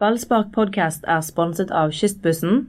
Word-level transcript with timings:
Ballspark 0.00 0.46
podcast 0.54 1.02
er 1.04 1.18
sponset 1.20 1.68
av 1.76 1.90
Kystbussen. 1.92 2.62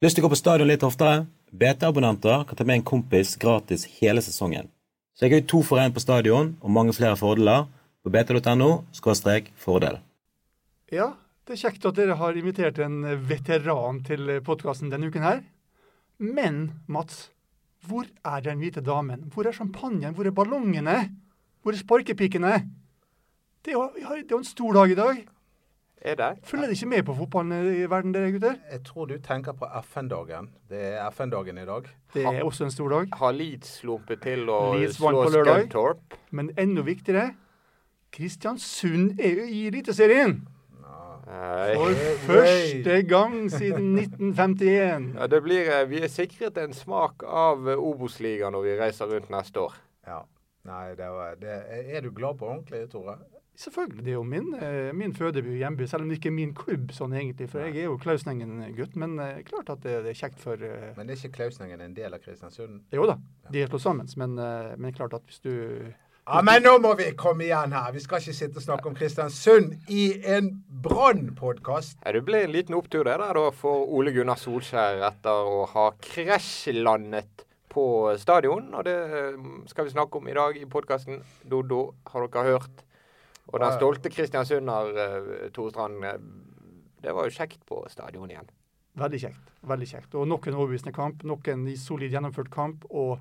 Lyst 0.00 0.16
til 0.16 0.22
å 0.22 0.24
gå 0.24 0.30
på 0.32 0.38
stadion 0.40 0.70
litt 0.70 0.84
oftere? 0.86 1.26
BT-abonnenter 1.52 2.46
kan 2.48 2.56
ta 2.56 2.64
med 2.64 2.78
en 2.78 2.84
kompis 2.88 3.34
gratis 3.42 3.84
hele 3.98 4.22
sesongen. 4.24 4.70
Så 5.12 5.26
jeg 5.26 5.34
har 5.34 5.44
to 5.52 5.60
for 5.60 5.82
én 5.82 5.92
på 5.92 6.00
stadion 6.00 6.54
og 6.62 6.72
mange 6.72 6.94
flere 6.96 7.18
fordeler 7.20 7.66
på 8.00 8.12
bt.no 8.14 8.70
fordel. 9.66 9.98
Ja, 10.88 11.10
det 11.44 11.58
er 11.58 11.60
kjekt 11.66 11.84
at 11.84 12.00
dere 12.00 12.16
har 12.16 12.40
invitert 12.40 12.80
en 12.80 13.04
veteran 13.28 14.00
til 14.08 14.40
podkasten 14.48 14.88
denne 14.88 15.12
uken 15.12 15.28
her. 15.28 15.44
Men 16.16 16.80
Mats, 16.88 17.28
hvor 17.84 18.08
er 18.24 18.40
den 18.40 18.64
hvite 18.64 18.80
damen? 18.80 19.28
Hvor 19.28 19.44
er 19.44 19.52
champagnen? 19.52 20.16
Hvor 20.16 20.24
er 20.24 20.32
ballongene? 20.32 20.98
Hvor 21.60 21.76
er 21.76 21.84
sparkepikene? 21.84 22.64
Det 23.60 23.76
er 23.76 23.76
jo 23.76 23.90
det 23.92 24.24
er 24.24 24.38
jo 24.38 24.40
en 24.40 24.52
stor 24.56 24.72
dag 24.80 24.88
i 24.88 25.00
dag. 25.04 25.24
Er 26.04 26.18
det? 26.20 26.26
Følger 26.44 26.66
dere 26.68 26.76
ikke 26.76 26.86
med 26.86 27.02
på 27.08 27.14
fotballen 27.16 27.68
i 27.72 27.84
verden, 27.88 28.12
dere 28.12 28.32
gutter? 28.34 28.58
Jeg 28.70 28.82
tror 28.84 29.06
du 29.08 29.14
tenker 29.24 29.54
på 29.56 29.68
FN-dagen. 29.80 30.50
Det 30.68 30.82
er 30.90 31.06
FN-dagen 31.08 31.58
i 31.58 31.64
dag. 31.64 31.86
Det 32.12 32.24
er 32.28 32.42
også 32.44 32.66
en 32.66 32.74
stor 32.74 32.92
dag. 32.92 33.14
Har 33.16 33.32
Leeds 33.32 33.78
slumpet 33.80 34.20
til 34.26 34.50
å 34.52 34.58
slå 34.92 35.14
på. 35.24 35.30
Scunthorpe? 35.32 36.18
Men 36.30 36.50
enda 36.60 36.84
viktigere, 36.84 37.30
Kristiansund 38.12 39.16
er 39.16 39.40
jo 39.40 39.46
i 39.48 39.62
Eliteserien! 39.70 40.42
For 41.24 41.96
første 42.26 43.02
gang 43.08 43.38
siden 43.48 43.96
1951. 43.96 45.06
Ja, 45.16 45.26
det 45.26 45.40
blir, 45.42 45.72
eh, 45.72 45.88
vi 45.88 46.02
er 46.04 46.12
sikret 46.12 46.58
en 46.60 46.76
smak 46.76 47.24
av 47.24 47.64
eh, 47.68 47.80
Obos-ligaen 47.80 48.52
når 48.52 48.66
vi 48.66 48.76
reiser 48.82 49.08
rundt 49.08 49.32
neste 49.32 49.64
år. 49.64 49.80
Ja. 50.06 50.20
Nei, 50.68 50.90
det 51.00 51.08
var, 51.12 51.34
det, 51.40 51.56
er 51.96 52.04
du 52.04 52.10
glad 52.12 52.38
på 52.38 52.46
ordentlig, 52.48 52.90
Tore? 52.92 53.16
Selvfølgelig. 53.56 54.02
Det 54.04 54.10
er 54.10 54.16
jo 54.16 54.22
min, 54.22 54.54
eh, 54.54 54.92
min 54.94 55.14
fødeby 55.14 55.52
og 55.52 55.60
hjemby, 55.60 55.86
selv 55.86 56.02
om 56.02 56.08
det 56.08 56.18
ikke 56.18 56.30
er 56.32 56.38
min 56.38 56.54
klubb 56.54 56.90
sånn 56.92 57.12
egentlig. 57.14 57.48
For 57.52 57.62
jeg 57.62 57.84
er 57.84 57.86
jo 57.86 57.98
Klausnengen-gutt. 58.02 58.96
Men 58.98 59.18
eh, 59.22 59.42
klart 59.46 59.70
at 59.70 59.84
det, 59.84 60.00
er 60.10 60.18
kjekt 60.18 60.40
for 60.42 60.58
Men 60.58 61.06
det 61.06 61.14
er 61.14 61.20
ikke 61.22 61.36
Klausningen 61.38 61.80
en 61.80 61.94
del 61.94 62.14
av 62.14 62.22
Kristiansund? 62.24 62.82
Jo 62.92 63.06
da, 63.06 63.18
de 63.54 63.62
er 63.62 63.70
slått 63.70 63.86
sammen. 63.86 64.10
Men, 64.18 64.38
eh, 64.38 64.74
men 64.76 64.96
klart 64.96 65.14
at 65.14 65.22
hvis 65.28 65.42
du 65.44 65.52
Ja, 66.26 66.40
Men 66.42 66.62
nå 66.64 66.78
må 66.80 66.94
vi 66.96 67.10
komme 67.12 67.44
igjen 67.44 67.72
her! 67.76 67.92
Vi 67.92 68.00
skal 68.00 68.18
ikke 68.18 68.34
sitte 68.34 68.56
og 68.56 68.64
snakke 68.64 68.88
om 68.88 68.94
Kristiansund 68.96 69.74
i 69.92 70.18
en 70.24 70.64
Brann-podkast. 70.82 71.98
Ja, 72.00 72.12
det 72.16 72.24
ble 72.24 72.46
en 72.46 72.54
liten 72.54 72.74
opptur 72.74 73.04
det 73.04 73.18
der 73.20 73.36
da 73.36 73.50
for 73.52 73.84
Ole 73.86 74.10
Gunnar 74.10 74.40
Solskjær 74.40 75.04
etter 75.12 75.50
å 75.52 75.66
ha 75.68 75.90
krasjlandet 76.00 77.44
på 77.74 77.84
stadion. 78.18 78.72
Og 78.74 78.88
det 78.88 78.96
eh, 78.96 79.46
skal 79.70 79.86
vi 79.86 79.94
snakke 79.94 80.18
om 80.18 80.26
i 80.26 80.34
dag 80.34 80.58
i 80.58 80.66
podkasten. 80.66 81.22
Dodo, 81.46 81.92
har 82.10 82.26
dere 82.26 82.56
hørt? 82.56 82.84
Og 83.52 83.60
den 83.60 83.76
stolte 83.76 84.10
kristiansunder, 84.12 84.92
uh, 84.96 85.48
Tore 85.54 85.72
Strand, 85.72 86.04
eh, 86.08 86.20
det 87.04 87.12
var 87.12 87.28
jo 87.28 87.36
kjekt 87.36 87.64
på 87.68 87.82
stadion 87.92 88.30
igjen. 88.32 88.48
Veldig 88.94 89.20
kjekt. 89.20 89.48
veldig 89.66 89.88
kjekt. 89.90 90.14
Og 90.14 90.28
nok 90.28 90.46
en 90.46 90.56
overbevisende 90.58 90.94
kamp, 90.94 91.24
nok 91.26 91.48
en 91.50 91.64
solid 91.80 92.12
gjennomført 92.14 92.50
kamp. 92.54 92.84
Og 92.90 93.18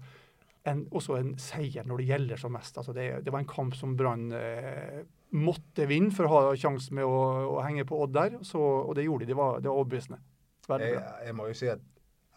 en, 0.70 0.86
også 0.96 1.18
en 1.20 1.34
seier 1.42 1.88
når 1.88 2.02
det 2.02 2.10
gjelder 2.12 2.40
som 2.40 2.54
mest. 2.56 2.78
Altså 2.80 2.94
det, 2.96 3.08
det 3.26 3.34
var 3.34 3.44
en 3.44 3.50
kamp 3.50 3.76
som 3.76 3.96
Brann 4.00 4.30
eh, 4.38 5.02
måtte 5.36 5.88
vinne 5.90 6.14
for 6.16 6.28
å 6.28 6.36
ha 6.36 6.54
sjanse 6.60 6.94
med 6.96 7.08
å, 7.08 7.24
å 7.56 7.58
henge 7.66 7.88
på 7.90 8.00
Odd 8.06 8.14
der. 8.16 8.38
Så, 8.48 8.62
og 8.62 8.94
det 9.00 9.08
gjorde 9.08 9.26
de. 9.26 9.34
Det 9.34 9.40
var, 9.40 9.58
det 9.64 9.72
var 9.72 9.82
overbevisende. 9.82 10.22
Jeg, 10.70 11.02
jeg 11.26 11.36
må 11.36 11.50
jo 11.50 11.58
si 11.58 11.68
at, 11.74 11.82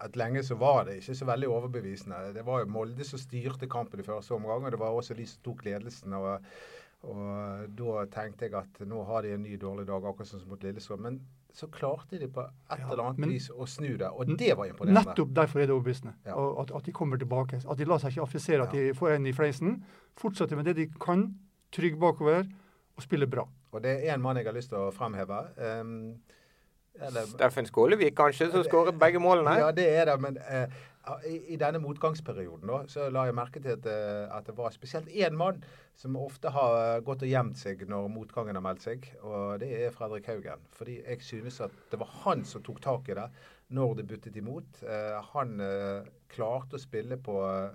at 0.03 0.17
lenge 0.19 0.43
så 0.47 0.57
var 0.59 0.89
det 0.89 0.99
ikke 1.03 1.19
så 1.21 1.29
veldig 1.29 1.53
overbevisende. 1.59 2.23
Det 2.35 2.47
var 2.47 2.65
jo 2.65 2.73
Molde 2.73 3.07
som 3.07 3.21
styrte 3.23 3.69
kampen 3.71 4.03
i 4.03 4.07
første 4.07 4.35
omgang, 4.35 4.65
og 4.65 4.75
det 4.75 4.81
var 4.81 4.97
også 4.97 5.15
de 5.19 5.29
som 5.29 5.45
tok 5.47 5.67
ledelsen. 5.69 6.17
og 6.17 6.49
og 7.07 7.71
da 7.79 8.05
tenkte 8.13 8.47
jeg 8.49 8.55
at 8.59 8.81
nå 8.89 9.05
har 9.09 9.23
de 9.23 9.33
en 9.35 9.43
ny 9.43 9.57
dårlig 9.61 9.87
dag, 9.89 10.05
akkurat 10.05 10.29
som 10.29 10.43
mot 10.51 10.63
Lillestrøm. 10.63 11.01
Men 11.07 11.21
så 11.57 11.69
klarte 11.73 12.19
de 12.21 12.29
på 12.29 12.43
et 12.45 12.79
Ja, 12.79 12.91
eller 12.91 13.05
annet 13.05 13.19
men- 13.19 13.31
vis 13.31 13.49
å 13.51 13.67
snu 13.67 13.97
det, 13.97 14.09
og 14.11 14.27
det 14.39 14.57
var 14.57 14.67
imponerende. 14.69 15.05
Nettopp 15.07 15.33
derfor 15.35 15.61
er 15.61 15.67
det 15.67 15.75
overbevisende. 15.77 16.15
Ja. 16.27 16.37
At, 16.61 16.71
at 16.77 16.85
de 16.85 16.93
kommer 16.93 17.17
tilbake. 17.17 17.63
At 17.71 17.79
de 17.79 17.85
lar 17.85 17.99
seg 17.99 18.11
ikke 18.13 18.23
affisere, 18.27 18.63
at 18.67 18.73
de 18.73 18.93
får 18.95 19.15
en 19.17 19.27
i 19.27 19.33
fleisen. 19.33 19.85
Fortsetter 20.17 20.57
med 20.57 20.65
det 20.67 20.77
de 20.77 20.87
kan. 21.01 21.29
Trygg 21.73 21.99
bakover 21.99 22.45
og 22.97 23.03
spiller 23.03 23.27
bra. 23.27 23.47
Og 23.73 23.83
det 23.83 23.97
er 24.07 24.15
én 24.15 24.21
mann 24.21 24.37
jeg 24.37 24.47
har 24.47 24.53
lyst 24.57 24.69
til 24.71 24.79
å 24.79 24.93
fremheve. 24.93 25.41
Um, 25.81 26.17
Steffen 27.29 27.67
Skålevik 27.69 28.15
kanskje, 28.17 28.51
som 28.53 28.63
skårer 28.65 28.95
begge 28.97 29.21
målene. 29.21 29.59
Ja, 29.61 29.71
det 29.75 29.85
er 29.99 30.07
det. 30.09 30.21
Men 30.21 30.39
eh, 30.49 30.67
i, 31.29 31.37
i 31.55 31.57
denne 31.61 31.79
motgangsperioden 31.83 32.67
da, 32.71 32.81
så 32.91 33.09
la 33.15 33.27
jeg 33.29 33.37
merke 33.39 33.61
til 33.63 33.77
at, 33.77 33.87
eh, 33.87 34.27
at 34.37 34.47
det 34.49 34.57
var 34.59 34.75
spesielt 34.75 35.09
én 35.13 35.37
mann 35.39 35.63
som 35.97 36.17
ofte 36.21 36.51
har 36.53 37.01
gått 37.07 37.23
og 37.23 37.31
gjemt 37.31 37.57
seg 37.61 37.87
når 37.89 38.09
motgangen 38.13 38.59
har 38.59 38.65
meldt 38.67 38.83
seg. 38.85 39.07
Og 39.23 39.59
det 39.63 39.71
er 39.87 39.95
Fredrik 39.95 40.27
Haugen. 40.29 40.67
Fordi 40.77 40.99
jeg 41.07 41.23
synes 41.25 41.61
at 41.69 41.71
det 41.93 42.01
var 42.03 42.11
han 42.27 42.45
som 42.45 42.63
tok 42.67 42.83
tak 42.85 43.09
i 43.09 43.17
det 43.21 43.31
når 43.77 43.97
det 44.01 44.07
buttet 44.11 44.37
imot. 44.37 44.83
Eh, 44.83 45.19
han 45.33 45.61
eh, 45.61 46.07
klarte 46.33 46.77
å 46.77 46.83
spille 46.83 47.17
på 47.23 47.39
eh, 47.49 47.71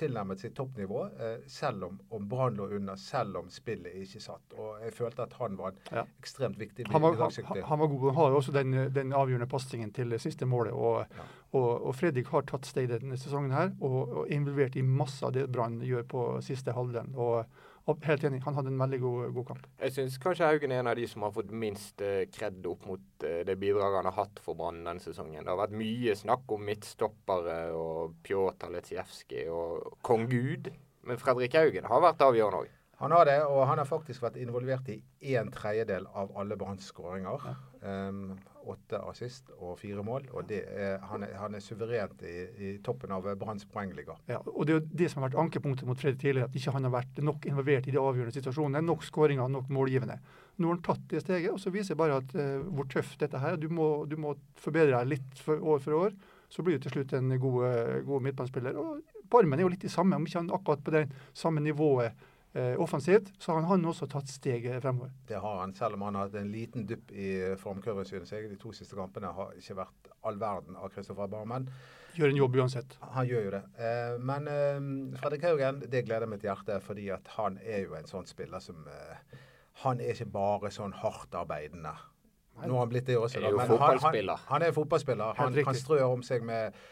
tilnærmet 0.00 0.40
sitt 0.40 0.54
toppnivå, 0.56 1.00
eh, 1.20 1.42
selv 1.50 1.84
om, 1.90 1.98
om 2.16 2.28
Brann 2.30 2.54
lå 2.56 2.70
under, 2.78 2.96
selv 2.96 3.36
om 3.42 3.50
spillet 3.52 3.92
ikke 4.00 4.22
satt. 4.24 4.54
Og 4.56 4.78
jeg 4.86 4.94
følte 4.96 5.26
at 5.26 5.34
han 5.40 5.58
var 5.58 5.74
en 5.74 5.82
Ja. 5.98 6.04
ekstremt 6.22 6.56
viktig 6.56 6.86
Han 6.88 7.02
var, 7.04 7.18
han, 7.20 7.62
han 7.68 7.78
var 7.82 7.90
god. 7.92 8.06
Han 8.08 8.16
har 8.22 8.30
jo 8.30 8.38
også 8.40 8.54
den, 8.56 8.72
den 8.94 9.12
avgjørende 9.12 9.50
pasningen 9.52 9.92
til 9.92 10.08
det 10.16 10.20
siste 10.24 10.46
målet. 10.48 10.72
Og, 10.72 11.04
Ja. 11.16 11.28
Og, 11.50 11.70
og 11.88 11.96
Fredrik 11.98 12.28
har 12.30 12.44
tatt 12.46 12.68
steg 12.68 12.86
denne 12.92 13.18
sesongen 13.18 13.54
her 13.54 13.72
og, 13.82 13.98
og 14.22 14.30
involvert 14.30 14.76
i 14.78 14.84
masse 14.86 15.24
av 15.26 15.34
det 15.34 15.48
Brann 15.50 15.80
gjør 15.82 16.06
på 16.10 16.24
siste 16.46 16.74
halvdelen. 16.76 17.16
Og, 17.18 17.42
og 17.90 18.06
helt 18.06 18.26
enig, 18.28 18.42
han 18.44 18.54
hadde 18.54 18.70
en 18.70 18.78
veldig 18.78 19.00
god, 19.02 19.22
god 19.34 19.48
kamp. 19.48 19.64
Jeg 19.80 19.96
syns 19.96 20.18
kanskje 20.22 20.46
Haugen 20.46 20.74
er 20.74 20.84
en 20.84 20.90
av 20.92 20.98
de 21.00 21.08
som 21.10 21.26
har 21.26 21.34
fått 21.34 21.50
minst 21.50 22.04
eh, 22.06 22.22
kred 22.30 22.66
opp 22.70 22.86
mot 22.86 23.26
eh, 23.26 23.40
det 23.48 23.56
bidraget 23.58 23.98
han 23.98 24.10
har 24.12 24.18
hatt 24.20 24.42
for 24.44 24.58
Brann 24.58 24.84
denne 24.84 25.02
sesongen. 25.02 25.42
Det 25.42 25.50
har 25.50 25.58
vært 25.58 25.78
mye 25.80 26.14
snakk 26.18 26.54
om 26.54 26.62
midtstoppere 26.70 27.62
og 27.74 28.20
Pjotr 28.26 28.70
Letsjevskij 28.76 29.50
og 29.50 29.96
kong 30.06 30.28
Gud. 30.30 30.70
Men 31.08 31.18
Fredrik 31.18 31.56
Haugen 31.58 31.90
har 31.90 32.04
vært 32.04 32.22
avgjørende 32.28 32.62
òg. 32.62 32.76
Han 33.00 33.14
har 33.16 33.24
det, 33.24 33.38
og 33.48 33.62
han 33.64 33.80
har 33.80 33.88
faktisk 33.88 34.20
vært 34.26 34.36
involvert 34.36 34.90
i 34.92 35.34
en 35.40 35.48
tredjedel 35.50 36.04
av 36.20 36.34
alle 36.36 36.58
Branns 36.60 36.84
skåringer. 36.92 37.46
Um, 37.80 38.34
åtte 38.68 38.98
assist 39.08 39.50
og 39.58 39.78
fire 39.80 40.02
mål. 40.04 40.28
og 40.36 40.50
er, 40.52 40.98
han, 41.10 41.24
er, 41.24 41.34
han 41.40 41.54
er 41.56 41.62
suverent 41.64 42.22
i, 42.26 42.34
i 42.60 42.70
toppen 42.84 43.12
av 43.14 43.28
Branns 43.40 43.64
poengliga. 43.64 44.16
Ja, 44.28 44.40
og 44.44 44.66
Det 44.66 44.74
er 44.74 44.80
jo 44.80 44.98
det 45.02 45.10
som 45.10 45.22
har 45.22 45.30
vært 45.30 45.40
ankepunktet 45.44 45.88
mot 45.88 46.00
Fredrik 46.00 46.20
tidligere, 46.20 46.48
at 46.50 46.56
ikke 46.56 46.74
han 46.76 46.88
har 46.88 46.94
vært 46.94 47.22
nok 47.24 47.46
involvert 47.50 47.88
i 47.88 47.94
de 47.94 48.02
avgjørende 48.02 48.36
situasjonene. 48.36 48.84
Nok 48.86 49.06
skåringer, 49.06 49.48
nok 49.48 49.70
målgivende. 49.72 50.18
Nå 50.60 50.68
har 50.68 50.76
han 50.76 50.84
tatt 50.84 51.06
det 51.12 51.22
steget, 51.24 51.52
og 51.54 51.60
så 51.62 51.72
viser 51.72 51.94
det 51.94 52.02
bare 52.02 52.20
at 52.20 52.34
uh, 52.36 52.58
hvor 52.68 52.88
tøft 52.92 53.22
dette 53.22 53.40
er. 53.40 53.56
Du 53.56 53.68
du 53.70 54.16
må 54.20 54.34
forbedre 54.60 54.98
deg 54.98 55.14
litt 55.16 55.40
for, 55.44 55.60
år 55.60 55.80
for 55.80 55.96
år. 56.04 56.18
Så 56.50 56.64
blir 56.66 56.78
du 56.78 56.84
til 56.84 56.98
slutt 56.98 57.12
en 57.14 57.30
god, 57.38 58.02
god 58.04 58.24
midtbanespiller. 58.26 58.76
Og 58.76 59.00
Barmen 59.30 59.60
er 59.60 59.62
jo 59.62 59.70
litt 59.70 59.86
i 59.86 59.92
samme, 59.92 60.18
om 60.18 60.26
ikke 60.26 60.40
han 60.40 60.50
akkurat 60.50 60.82
på 60.82 60.94
det 60.96 61.04
samme 61.38 61.62
nivået 61.62 62.26
offensivt, 62.82 63.28
så 63.38 63.54
har 63.54 63.68
han 63.68 63.84
også 63.86 64.08
tatt 64.10 64.26
steget 64.26 64.80
fremover. 64.82 65.12
Det 65.28 65.38
har 65.38 65.60
han, 65.60 65.70
selv 65.78 65.94
om 65.94 66.02
han 66.02 66.16
har 66.18 66.26
hatt 66.26 66.40
en 66.40 66.50
liten 66.50 66.82
dupp 66.88 67.12
i 67.14 67.28
formkurven, 67.60 68.08
synes 68.08 68.32
jeg. 68.34 68.48
De 68.50 68.58
to 68.58 68.72
siste 68.74 68.98
kampene 68.98 69.30
har 69.36 69.52
ikke 69.54 69.76
vært 69.78 70.10
all 70.26 70.40
verden 70.40 70.74
av 70.76 70.90
Kristoffer 70.90 71.30
Barmen. 71.30 71.68
Gjør 72.18 72.32
en 72.32 72.40
jobb 72.40 72.56
uansett. 72.58 72.96
Han 73.14 73.28
gjør 73.28 73.46
jo 73.46 73.52
det. 73.54 73.62
Eh, 73.78 74.14
men 74.26 74.48
eh, 74.50 74.80
Fredrik 75.20 75.46
Haugen, 75.46 75.82
det 75.92 76.04
gleder 76.08 76.30
mitt 76.30 76.44
hjerte, 76.44 76.80
fordi 76.84 77.08
at 77.14 77.30
han 77.36 77.58
er 77.62 77.84
jo 77.84 77.94
en 77.98 78.10
sånn 78.10 78.26
spiller 78.28 78.62
som 78.62 78.86
eh, 78.90 79.38
Han 79.84 80.00
er 80.02 80.12
ikke 80.12 80.32
bare 80.34 80.70
sånn 80.74 80.92
hardt 80.92 81.34
arbeidende. 81.38 81.94
Nå 82.60 82.74
har 82.74 82.82
han 82.82 82.90
blitt 82.90 83.06
det 83.08 83.16
også. 83.16 83.38
Er 83.38 83.46
da, 83.46 83.50
jo 83.54 83.60
men 83.60 83.70
han, 83.70 84.00
han, 84.02 84.32
han 84.50 84.64
er 84.66 84.74
fotballspiller. 84.76 85.38
Han, 85.38 85.54
kan 85.64 85.78
strø 85.78 86.02
om 86.04 86.24
seg 86.26 86.44
med 86.44 86.74
eh, 86.74 86.88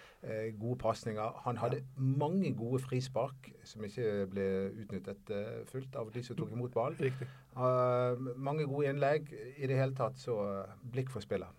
gode 0.59 0.79
pasninger. 0.83 1.43
Han 1.45 1.57
hadde 1.57 1.83
mange 1.97 2.51
gode 2.55 2.83
frispark 2.83 3.53
som 3.65 3.85
ikke 3.87 4.27
ble 4.33 4.47
utnyttet 4.83 5.31
eh, 5.35 5.61
fullt 5.71 5.95
av 5.99 6.11
de 6.15 6.23
som 6.27 6.39
tok 6.39 6.53
imot 6.57 6.75
ballen. 6.75 7.15
Eh, 7.59 8.27
mange 8.37 8.67
gode 8.71 8.91
innlegg. 8.91 9.33
I 9.57 9.71
det 9.71 9.79
hele 9.79 9.97
tatt 9.99 10.19
så 10.21 10.41
eh, 10.47 10.77
blikk 10.93 11.11
for 11.15 11.25
spillet. 11.25 11.58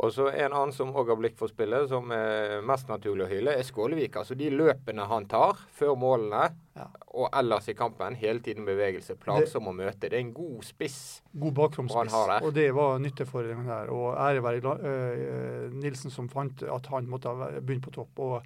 Og 0.00 0.12
så 0.16 0.30
en 0.32 0.54
annen 0.56 0.72
som 0.72 0.94
òg 0.96 1.10
har 1.12 1.18
blikk 1.20 1.34
for 1.36 1.50
spillet, 1.52 1.90
som 1.90 2.08
er 2.16 2.62
mest 2.64 2.88
naturlig 2.88 3.26
å 3.26 3.28
hylle, 3.28 3.52
er 3.52 3.66
Skålevik. 3.68 4.14
Altså 4.16 4.32
de 4.38 4.46
løpene 4.54 5.04
han 5.10 5.26
tar 5.28 5.58
før 5.76 5.92
målene 6.00 6.46
Ja. 6.78 6.86
og 7.12 7.28
ellers 7.36 7.68
i 7.68 7.74
kampen. 7.76 8.14
Hele 8.16 8.40
tiden 8.40 8.64
bevegelse. 8.64 9.18
Plagsom 9.20 9.68
å 9.68 9.74
møte. 9.76 10.08
Det 10.08 10.14
er 10.14 10.22
en 10.24 10.32
god 10.32 10.64
spiss. 10.64 11.20
God 11.36 11.52
bakromspiss. 11.58 12.16
Og 12.40 12.54
det 12.56 12.70
var 12.72 12.96
nytte 12.98 13.26
for 13.28 13.42
den 13.44 13.66
her. 13.68 13.90
Og 13.92 14.16
ære 14.16 14.40
være 14.46 14.72
øh, 14.80 15.70
Nilsen 15.74 16.10
som 16.10 16.28
fant 16.32 16.62
at 16.62 16.86
han 16.94 17.06
måtte 17.10 17.28
ha 17.28 17.50
begynt 17.60 17.84
på 17.84 17.92
topp. 17.92 18.18
Og, 18.24 18.42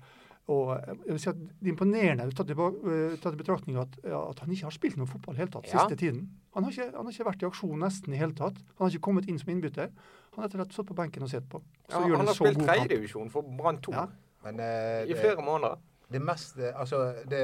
og 0.50 0.74
jeg 1.06 1.12
vil 1.12 1.22
si 1.22 1.30
at 1.30 1.38
det 1.38 1.68
er 1.70 1.72
imponerende 1.76 2.26
tatt 2.34 2.50
i, 2.50 2.58
øh, 2.58 3.14
tatt 3.22 3.38
i 3.38 3.42
betraktning 3.44 3.78
at, 3.78 3.94
at 4.04 4.42
han 4.42 4.50
ikke 4.50 4.66
har 4.66 4.74
spilt 4.74 4.98
noe 4.98 5.06
fotball 5.06 5.38
i 5.38 5.44
hele 5.44 5.54
tatt 5.54 5.70
Ja. 5.70 5.84
siste 5.86 5.96
tiden. 6.02 6.26
Han 6.56 6.64
har, 6.66 6.74
ikke, 6.74 6.90
han 6.96 7.06
har 7.06 7.12
ikke 7.14 7.30
vært 7.30 7.42
i 7.46 7.46
aksjon 7.52 7.78
nesten 7.78 8.12
i 8.12 8.18
hele 8.18 8.34
tatt. 8.34 8.58
Han 8.74 8.88
har 8.88 8.90
ikke 8.90 9.06
kommet 9.06 9.28
inn 9.30 9.38
som 9.38 9.54
innbytter. 9.54 9.94
Han 10.34 10.42
har 10.42 10.48
rett 10.48 10.54
og 10.54 10.60
slett 10.64 10.72
stått 10.76 10.88
på 10.90 10.96
benken 10.98 11.22
og 11.22 11.30
sett 11.30 11.48
på. 11.48 11.60
Så 11.88 11.94
Ja, 12.00 12.00
gjør 12.08 12.16
han 12.16 12.24
han 12.24 12.26
har 12.26 12.34
spilt 12.38 12.62
tredjedivisjon 12.66 13.30
for 13.30 13.42
Brann 13.58 13.80
2 13.82 13.92
Ja. 13.94 14.06
Men 14.44 14.60
uh, 14.60 15.02
i 15.04 15.12
det- 15.12 15.20
flere 15.20 15.42
måneder. 15.44 15.78
Det 16.12 16.20
mest 16.22 16.58
Altså, 16.74 17.14
det, 17.30 17.40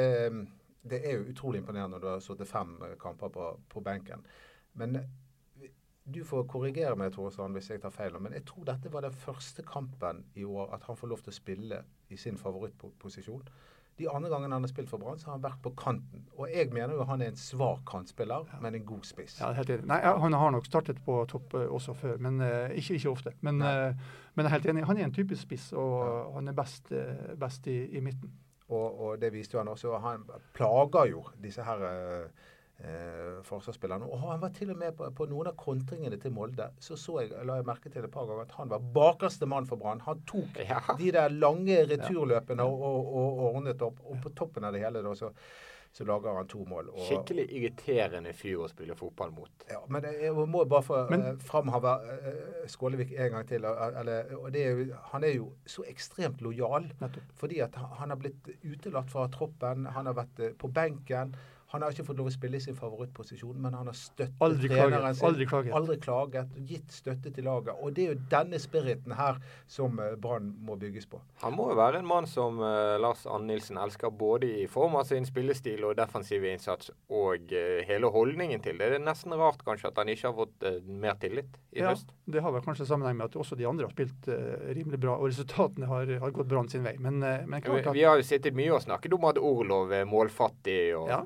det 0.91 1.01
er 1.09 1.17
jo 1.19 1.31
utrolig 1.33 1.59
imponerende 1.63 1.97
når 1.97 2.01
du 2.01 2.07
har 2.11 2.21
sittet 2.21 2.49
fem 2.49 2.77
kamper 3.01 3.29
på, 3.29 3.47
på 3.69 3.81
benken. 3.81 4.25
Men 4.75 4.99
du 6.15 6.25
får 6.25 6.47
korrigere 6.51 6.97
meg, 6.97 7.13
Tore 7.15 7.31
Strand, 7.33 7.55
hvis 7.57 7.71
jeg 7.71 7.81
tar 7.83 7.93
feil, 7.95 8.17
men 8.21 8.33
jeg 8.33 8.45
tror 8.49 8.65
dette 8.65 8.91
var 8.93 9.05
den 9.07 9.13
første 9.13 9.63
kampen 9.63 10.25
i 10.35 10.45
år 10.45 10.73
at 10.75 10.83
han 10.89 10.97
får 10.99 11.09
lov 11.13 11.23
til 11.25 11.33
å 11.33 11.37
spille 11.37 11.83
i 12.11 12.17
sin 12.17 12.39
favorittposisjon. 12.41 13.45
De 14.01 14.09
andre 14.09 14.31
gangene 14.33 14.57
han 14.57 14.65
har 14.65 14.71
spilt 14.73 14.89
for 14.89 15.03
Brann, 15.03 15.19
så 15.21 15.29
har 15.29 15.37
han 15.37 15.45
vært 15.45 15.61
på 15.65 15.73
kanten. 15.77 16.23
Og 16.39 16.49
jeg 16.49 16.71
mener 16.73 16.97
jo 16.97 17.05
han 17.09 17.21
er 17.21 17.33
en 17.35 17.39
svak 17.39 17.83
kantspiller, 17.91 18.49
men 18.65 18.79
en 18.79 18.87
god 18.89 19.05
spiss. 19.05 19.37
Ja, 19.43 19.51
helt 19.57 19.73
enig. 19.75 19.85
Nei, 19.91 20.01
Han 20.25 20.37
har 20.41 20.55
nok 20.55 20.69
startet 20.69 21.03
på 21.05 21.19
topp 21.29 21.57
eh, 21.59 21.67
også 21.69 21.95
før, 21.95 22.17
men 22.25 22.41
uh, 22.41 22.73
ikke, 22.73 22.97
ikke 22.97 23.11
ofte. 23.13 23.35
Men, 23.45 23.61
eh, 23.61 23.93
men 24.35 24.47
jeg 24.47 24.51
er 24.51 24.57
helt 24.57 24.71
enig. 24.73 24.87
Han 24.89 25.01
er 25.01 25.09
en 25.11 25.17
typisk 25.17 25.43
spiss, 25.43 25.73
og 25.77 26.33
han 26.39 26.49
er 26.49 26.57
best, 26.57 26.93
uh, 26.97 27.35
best 27.41 27.69
i, 27.69 27.83
i 27.99 28.01
midten. 28.01 28.33
Og, 28.71 29.01
og 29.01 29.21
det 29.21 29.33
viste 29.35 29.59
jo 29.59 29.61
han 29.61 29.69
også. 29.69 29.99
Han 30.01 30.25
plager 30.55 31.11
jo 31.11 31.27
disse 31.43 31.67
her 31.67 31.85
eh, 32.85 33.41
forsvarsspillerne. 33.47 34.05
Og 34.11 34.21
han 34.25 34.41
var 34.43 34.53
til 34.57 34.71
og 34.75 34.79
med 34.81 34.93
på, 34.99 35.09
på 35.17 35.27
noen 35.31 35.51
av 35.53 35.57
kontringene 35.61 36.19
til 36.21 36.33
Molde. 36.37 36.71
Så 36.81 36.97
så 37.01 37.21
jeg, 37.23 37.33
la 37.47 37.57
jeg 37.61 37.69
merke 37.69 37.91
til 37.93 38.05
et 38.05 38.13
par 38.15 38.27
ganger 38.29 38.47
at 38.49 38.57
han 38.59 38.71
var 38.73 38.85
bakerste 38.95 39.47
mann 39.49 39.67
for 39.71 39.77
Brann. 39.81 40.01
Han 40.07 40.23
tok 40.29 40.61
Ja. 40.69 40.81
de 40.99 41.11
der 41.13 41.29
lange 41.33 41.83
returløpene 41.91 42.63
og, 42.63 42.83
og, 42.83 43.11
og 43.17 43.45
ordnet 43.55 43.83
opp. 43.83 44.01
Og 44.07 44.23
på 44.25 44.33
toppen 44.37 44.65
av 44.65 44.73
det 44.77 44.85
hele 44.85 45.03
da, 45.05 45.15
så, 45.19 45.31
så 45.93 46.05
lager 46.07 46.37
han 46.39 46.47
to 46.49 46.65
mål. 46.71 46.89
Og, 46.93 47.01
Skikkelig 47.09 47.47
irriterende 47.59 48.33
fyr 48.39 48.61
å 48.63 48.69
spille 48.71 48.95
fotball 48.99 49.33
mot. 49.35 49.65
Ja, 49.71 49.81
men 49.91 50.05
jeg 50.07 50.31
må 50.37 50.63
bare 50.71 50.87
få 50.87 51.01
Men- 51.11 51.41
framheve 51.43 51.95
eh, 52.15 52.67
Skålevik 52.71 53.13
en 53.19 53.33
gang 53.39 53.47
til. 53.49 53.65
eh, 53.67 54.01
Eller, 54.01 54.35
og 54.39 54.53
det 54.55 54.63
er 54.67 54.71
jo, 54.85 54.99
han 55.13 55.25
er 55.27 55.35
jo 55.35 55.49
så 55.67 55.83
ekstremt 55.91 56.41
lojal. 56.47 56.93
Nettopp. 57.01 57.33
Fordi 57.43 57.59
at 57.67 57.75
han 57.99 58.11
har 58.15 58.21
blitt 58.23 58.53
utelatt 58.63 59.11
fra 59.11 59.27
troppen. 59.35 59.87
Han 59.97 60.07
har 60.07 60.15
vært 60.21 60.45
på 60.59 60.71
benken. 60.73 61.35
Han 61.71 61.83
har 61.85 61.93
ikke 61.95 62.03
fått 62.09 62.19
lov 62.19 62.27
å 62.27 62.33
spille 62.35 62.59
i 62.59 62.63
sin 62.65 62.75
favorittposisjon, 62.75 63.55
men 63.63 63.75
han 63.79 63.87
har 63.87 63.95
støttet 63.95 64.41
Aldri 64.43 64.69
treneren 64.73 64.91
klaget. 65.05 65.17
sin. 65.17 65.27
Aldri 65.29 65.47
klaget. 65.47 65.75
Aldri 65.79 65.97
klaget. 66.03 66.57
Gitt 66.67 66.91
støtte 66.97 67.31
til 67.37 67.45
laget. 67.47 67.77
Og 67.79 67.93
det 67.95 68.03
er 68.05 68.09
jo 68.17 68.21
denne 68.33 68.59
spiriten 68.59 69.15
her 69.15 69.39
som 69.71 70.01
eh, 70.03 70.17
Brann 70.19 70.49
må 70.67 70.75
bygges 70.81 71.07
på. 71.07 71.21
Han 71.45 71.55
må 71.55 71.69
jo 71.71 71.77
være 71.79 72.01
en 72.03 72.09
mann 72.11 72.27
som 72.27 72.59
eh, 72.59 72.97
Lars 72.99 73.23
Ann 73.31 73.47
Nilsen 73.47 73.79
elsker 73.79 74.11
både 74.11 74.51
i 74.65 74.67
form 74.67 74.97
av 74.99 75.07
sin 75.07 75.25
spillestil 75.29 75.85
og 75.87 75.95
defensiv 76.01 76.45
innsats, 76.51 76.91
og 77.09 77.55
eh, 77.55 77.85
hele 77.87 78.11
holdningen 78.11 78.61
til 78.67 78.75
det. 78.83 78.91
Det 78.91 78.99
er 78.99 79.07
nesten 79.07 79.39
rart 79.39 79.63
kanskje 79.65 79.93
at 79.95 80.03
han 80.03 80.11
ikke 80.11 80.27
har 80.33 80.39
fått 80.43 80.69
mer 80.91 81.15
tillit 81.23 81.55
i 81.71 81.85
Ja, 81.85 81.93
høst. 81.95 82.11
det 82.27 82.43
har 82.43 82.51
vel 82.51 82.67
kanskje 82.67 82.87
sammenheng 82.91 83.17
med 83.23 83.31
at 83.31 83.39
også 83.39 83.55
de 83.57 83.71
andre 83.71 83.87
har 83.87 83.95
spilt 83.95 84.27
rimelig 84.75 84.99
bra, 85.07 85.15
og 85.23 85.31
resultatene 85.31 85.87
har, 85.87 86.17
har 86.27 86.35
gått 86.35 86.51
Brann 86.51 86.69
sin 86.69 86.83
vei. 86.83 86.97
Men, 86.99 87.21
men 87.23 87.61
Vi, 87.61 87.67
klart 87.71 87.87
at 87.93 87.95
vi 87.95 88.03
har 88.11 88.19
jo 88.19 88.27
sittet 88.27 88.59
mye 88.59 88.75
og 88.75 88.83
snakket 88.83 89.15
om 89.15 89.31
at 89.31 89.39
Orlov 89.39 89.93
er 89.95 90.05
målfattig 90.11 90.81
og 90.99 91.07
Ja. 91.15 91.21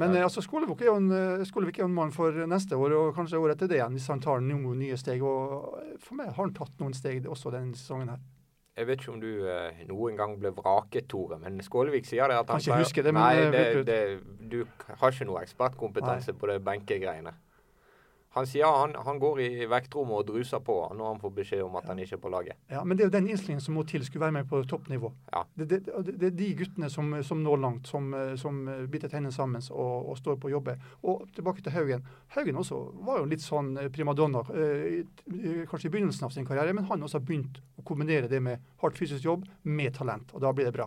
Men 0.00 0.16
ja. 0.16 0.24
altså, 0.26 0.42
Skålevik 0.44 0.80
er, 0.82 0.90
jo 0.90 0.96
en, 0.96 1.10
eh, 1.12 1.44
er 1.44 1.84
en 1.84 1.94
mann 1.94 2.12
for 2.14 2.32
neste 2.48 2.76
år, 2.78 2.96
og 2.96 3.14
kanskje 3.16 3.40
året 3.40 3.58
etter 3.58 3.68
det 3.70 3.80
igjen, 3.80 3.96
hvis 3.98 4.08
han 4.12 4.22
tar 4.24 4.40
noen 4.44 4.78
nye 4.80 4.96
steg. 5.00 5.22
Og 5.22 5.78
eh, 5.82 5.96
for 6.00 6.18
meg 6.20 6.32
har 6.32 6.40
han 6.40 6.54
tatt 6.56 6.76
noen 6.80 6.96
steg 6.96 7.28
også 7.28 7.52
denne 7.54 7.76
sesongen 7.78 8.14
her. 8.14 8.22
Jeg 8.78 8.86
vet 8.86 9.02
ikke 9.02 9.12
om 9.12 9.20
du 9.20 9.30
eh, 9.50 9.82
noen 9.90 10.16
gang 10.16 10.36
ble 10.40 10.52
vraket, 10.56 11.08
Tore, 11.10 11.36
men 11.42 11.58
Skålevik 11.64 12.06
sier 12.08 12.30
det 12.30 12.38
at 12.38 12.48
han 12.48 12.62
Kan 12.62 12.64
ikke 12.64 12.84
huske 12.84 13.02
det, 13.04 13.12
men, 13.12 13.22
Nei, 13.22 13.42
eh, 13.42 13.50
det, 13.52 13.64
du- 13.74 13.84
det, 13.84 14.00
du 14.50 14.58
har 15.02 15.12
ikke 15.12 15.26
noe 15.28 15.42
ekspertkompetanse 15.44 16.32
på 16.38 16.48
det 16.48 16.60
benkegreiene. 16.64 17.34
Han 18.36 18.46
sier 18.46 18.70
han, 18.70 18.92
han 18.94 19.18
går 19.18 19.40
i 19.42 19.66
vektrommet 19.66 20.20
og 20.20 20.28
druser 20.28 20.60
på 20.62 20.76
når 20.94 21.08
han 21.08 21.20
får 21.22 21.32
beskjed 21.34 21.62
om 21.64 21.74
at 21.80 21.88
han 21.90 21.98
ikke 21.98 22.14
er 22.14 22.22
på 22.22 22.30
laget. 22.30 22.58
Ja, 22.70 22.84
Men 22.84 22.96
det 22.96 23.02
er 23.02 23.08
jo 23.08 23.14
den 23.16 23.30
innstillingen 23.32 23.62
som 23.64 23.74
må 23.74 23.82
til 23.90 24.04
skulle 24.06 24.22
være 24.22 24.36
med 24.36 24.46
på 24.50 24.60
toppnivå. 24.70 25.10
Ja. 25.32 25.42
Det, 25.58 25.66
det, 25.72 25.80
det, 26.12 26.28
er 26.28 26.36
de 26.38 26.50
guttene 26.60 26.90
som, 26.94 27.10
som 27.26 27.42
når 27.42 27.58
langt, 27.64 27.90
som, 27.90 28.12
som 28.38 28.60
biter 28.92 29.10
tennene 29.10 29.34
sammen 29.34 29.64
og, 29.74 30.12
og 30.12 30.20
står 30.20 30.38
på 30.38 30.46
og 30.46 30.54
jobber. 30.54 30.84
Og 31.02 31.24
tilbake 31.34 31.64
til 31.66 31.74
Haugen. 31.74 32.06
Haugen 32.36 32.60
også 32.62 32.78
var 33.06 33.18
jo 33.18 33.30
litt 33.32 33.42
sånn 33.42 33.72
eh, 33.80 33.90
primadonna, 33.90 34.44
eh, 34.54 35.00
kanskje 35.70 35.90
i 35.90 35.94
begynnelsen 35.96 36.28
av 36.28 36.34
sin 36.34 36.46
karriere, 36.46 36.76
men 36.76 36.86
han 36.86 37.02
også 37.02 37.18
har 37.18 37.26
begynt 37.26 37.58
å 37.80 37.86
kombinere 37.86 38.30
det 38.30 38.38
med 38.44 38.62
hardt 38.84 39.00
fysisk 39.00 39.26
jobb 39.26 39.48
med 39.66 39.96
talent, 39.98 40.30
og 40.36 40.44
da 40.44 40.54
blir 40.54 40.70
det 40.70 40.76
bra. 40.78 40.86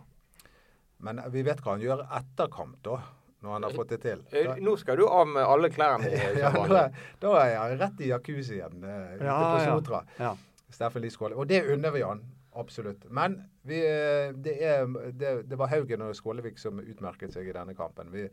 Men 1.04 1.20
vi 1.34 1.44
vet 1.44 1.60
hva 1.60 1.76
han 1.76 1.84
gjør 1.84 2.06
etter 2.08 2.48
kamp, 2.54 2.80
da. 2.88 3.02
Når 3.44 3.52
han 3.58 3.64
har 3.68 3.74
fått 3.76 3.90
det 3.96 4.02
til. 4.06 4.22
Eh, 4.32 4.46
Da, 4.48 4.56
Nå 4.64 4.76
skal 4.80 4.98
du 4.98 5.06
av 5.08 5.28
med 5.28 5.44
alle 5.44 5.70
klærne. 5.70 6.10
ja, 6.44 6.52
da, 6.52 6.86
da 7.22 7.34
er 7.44 7.50
jeg 7.54 7.80
rett 7.82 8.02
i 8.06 8.12
jacuzzien 8.14 8.78
igjen. 8.80 9.18
ute 9.18 9.28
Ja, 9.28 9.40
på 9.44 9.60
ja. 9.60 9.66
Sotra. 9.68 10.04
Ja. 10.20 10.34
Steffen 10.74 11.04
Liskåle. 11.04 11.36
Og 11.36 11.48
det 11.52 11.64
unner 11.70 11.92
vi 11.94 12.02
han. 12.08 12.24
Absolutt. 12.56 13.04
Men 13.10 13.40
vi, 13.66 13.80
eh, 13.82 14.32
det, 14.46 14.56
er, 14.64 14.86
det, 15.12 15.34
det 15.50 15.58
var 15.58 15.72
Haugen 15.74 16.02
og 16.06 16.16
Skålevik 16.16 16.60
som 16.62 16.80
utmerket 16.80 17.34
seg 17.34 17.48
i 17.50 17.54
denne 17.56 17.74
kampen. 17.78 18.12
Vi, 18.14 18.28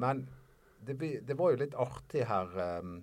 men 0.00 0.26
det, 0.86 0.96
det 1.28 1.36
var 1.36 1.52
jo 1.52 1.60
litt 1.60 1.74
artig 1.76 2.22
her 2.28 2.52
um, 2.80 2.98